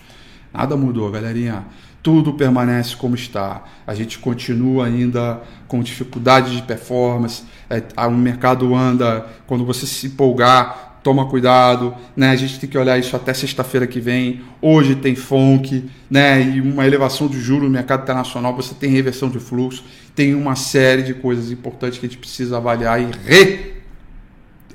Nada 0.53 0.75
mudou, 0.75 1.11
galerinha 1.11 1.65
tudo 2.01 2.33
permanece 2.33 2.95
como 2.95 3.15
está. 3.15 3.63
A 3.85 3.93
gente 3.93 4.19
continua 4.19 4.85
ainda 4.85 5.41
com 5.67 5.81
dificuldade 5.81 6.55
de 6.55 6.63
performance. 6.63 7.43
É, 7.69 7.83
o 8.07 8.11
mercado 8.11 8.73
anda, 8.73 9.27
quando 9.45 9.65
você 9.65 9.85
se 9.85 10.07
empolgar, 10.07 10.88
toma 11.03 11.27
cuidado. 11.27 11.95
Né? 12.15 12.29
A 12.29 12.35
gente 12.35 12.59
tem 12.59 12.69
que 12.69 12.77
olhar 12.77 12.97
isso 12.97 13.15
até 13.15 13.33
sexta-feira 13.33 13.87
que 13.87 13.99
vem. 13.99 14.41
Hoje 14.61 14.95
tem 14.95 15.15
FONC, 15.15 15.89
né? 16.09 16.41
e 16.41 16.61
uma 16.61 16.85
elevação 16.85 17.27
de 17.27 17.39
juros 17.39 17.63
no 17.65 17.69
mercado 17.69 18.03
internacional. 18.03 18.55
Você 18.55 18.73
tem 18.75 18.89
reversão 18.89 19.29
de 19.29 19.39
fluxo. 19.39 19.83
Tem 20.15 20.33
uma 20.35 20.55
série 20.55 21.03
de 21.03 21.13
coisas 21.13 21.51
importantes 21.51 21.99
que 21.99 22.05
a 22.05 22.09
gente 22.09 22.19
precisa 22.19 22.57
avaliar 22.57 23.01
e 23.01 23.09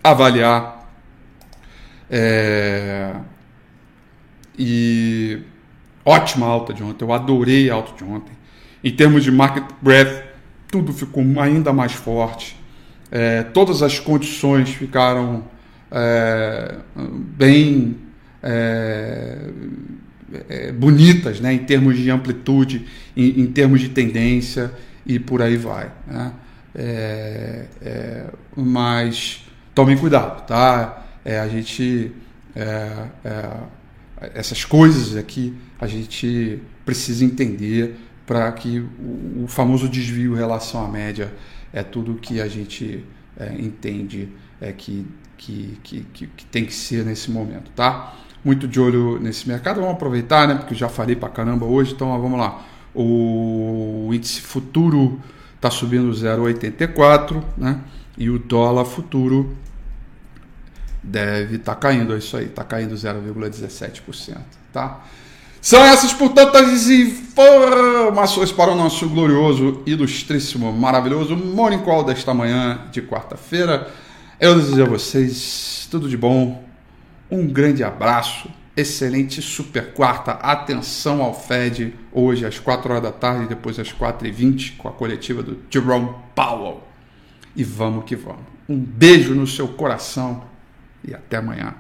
reavaliar. 0.03 0.89
É... 2.11 3.13
E 4.59 5.41
ótima 6.05 6.47
alta 6.47 6.73
de 6.73 6.83
ontem, 6.83 7.05
eu 7.05 7.13
adorei 7.13 7.71
a 7.71 7.75
alta 7.75 7.93
de 7.97 8.05
ontem. 8.05 8.33
Em 8.83 8.95
termos 8.95 9.25
de 9.25 9.33
market 9.33 9.65
breadth, 9.83 10.25
tudo 10.69 10.93
ficou 10.93 11.25
ainda 11.41 11.73
mais 11.73 11.93
forte. 11.93 12.57
É, 13.11 13.43
todas 13.43 13.83
as 13.83 13.99
condições 13.99 14.71
ficaram 14.71 15.45
é, 15.95 16.75
bem 17.37 17.97
é, 18.43 19.39
é, 20.49 20.73
bonitas, 20.73 21.41
né, 21.41 21.55
em 21.55 21.61
termos 21.61 21.97
de 21.97 22.11
amplitude, 22.11 22.85
em, 23.17 23.43
em, 23.43 23.47
termos 23.47 23.81
de 23.81 23.91
tendência 23.91 24.73
e 25.07 25.21
por 25.21 25.41
aí 25.41 25.57
vai. 25.57 25.93
Né? 26.07 26.33
É, 26.75 27.67
é, 27.81 28.27
mas 28.57 29.45
tomem 29.73 29.97
cuidado, 29.97 30.45
tá? 30.47 31.01
a 31.25 31.49
gente 31.49 32.13
essas 34.35 34.65
coisas 34.65 35.17
aqui 35.17 35.55
a 35.81 35.87
gente 35.87 36.61
precisa 36.85 37.25
entender 37.25 37.97
para 38.27 38.51
que 38.53 38.79
o, 38.79 39.45
o, 39.45 39.47
famoso 39.49 39.89
desvio 39.89 40.35
em 40.35 40.37
relação 40.37 40.85
à 40.85 40.89
média 40.89 41.33
é 41.73 41.83
tudo 41.83 42.15
que 42.15 42.41
a 42.41 42.49
gente 42.49 43.05
é, 43.37 43.55
entende 43.59 44.29
é 44.61 44.73
que, 44.73 45.07
que, 45.37 45.79
que, 45.83 46.27
que, 46.27 46.45
tem 46.47 46.65
que 46.65 46.75
ser 46.75 47.05
nesse 47.05 47.31
momento, 47.31 47.71
tá? 47.75 48.15
Muito 48.45 48.69
de 48.69 48.81
olho 48.81 49.19
nesse 49.19 49.49
mercado, 49.49 49.81
vamos 49.81 49.95
aproveitar, 49.95 50.47
né? 50.47 50.55
Porque 50.55 50.75
já 50.75 50.89
falei 50.89 51.17
para 51.17 51.29
caramba 51.29 51.67
hoje, 51.67 51.93
então 51.93 52.09
ó, 52.09 52.19
vamos 52.19 52.39
lá. 52.39 52.63
O 52.95 54.11
índice 54.13 54.41
futuro 54.41 55.21
está 55.57 55.71
subindo 55.71 56.11
0,84, 56.11 57.43
né? 57.57 57.81
E 58.17 58.31
o 58.31 58.39
dólar 58.39 58.85
futuro 58.85 59.57
deve 61.03 61.57
estar 61.57 61.75
tá 61.75 61.81
caindo, 61.81 62.15
é 62.15 62.19
isso 62.19 62.37
aí, 62.37 62.47
está 62.47 62.65
caindo 62.65 62.95
0,17%, 62.95 64.39
tá? 64.73 65.01
São 65.65 65.83
essas, 65.83 66.13
portanto, 66.13 66.57
as 66.57 66.89
informações 66.89 68.53
para 68.53 68.71
o 68.71 68.75
nosso 68.75 69.09
glorioso, 69.09 69.81
ilustríssimo, 69.87 70.71
maravilhoso 70.71 71.35
Morning 71.35 71.79
Call 71.79 72.05
desta 72.05 72.35
manhã 72.35 72.83
de 72.93 73.01
quarta-feira. 73.01 73.91
Eu 74.41 74.57
desejo 74.57 74.83
a 74.83 74.87
vocês 74.87 75.87
tudo 75.89 76.09
de 76.09 76.17
bom, 76.17 76.65
um 77.31 77.47
grande 77.47 77.85
abraço, 77.85 78.51
excelente 78.77 79.41
super 79.41 79.95
quarta, 79.95 80.33
atenção 80.33 81.23
ao 81.23 81.33
Fed, 81.33 81.95
hoje 82.11 82.45
às 82.45 82.59
4 82.59 82.91
horas 82.91 83.03
da 83.05 83.13
tarde, 83.13 83.47
depois 83.47 83.79
às 83.79 83.93
4h20, 83.93 84.77
com 84.77 84.89
a 84.89 84.93
coletiva 84.93 85.41
do 85.41 85.59
Jerome 85.71 86.11
Powell. 86.35 86.83
E 87.55 87.63
vamos 87.63 88.05
que 88.05 88.17
vamos. 88.17 88.43
Um 88.69 88.77
beijo 88.77 89.37
no 89.37 89.47
seu 89.47 89.69
coração 89.69 90.43
e 91.07 91.15
até 91.15 91.37
amanhã. 91.37 91.77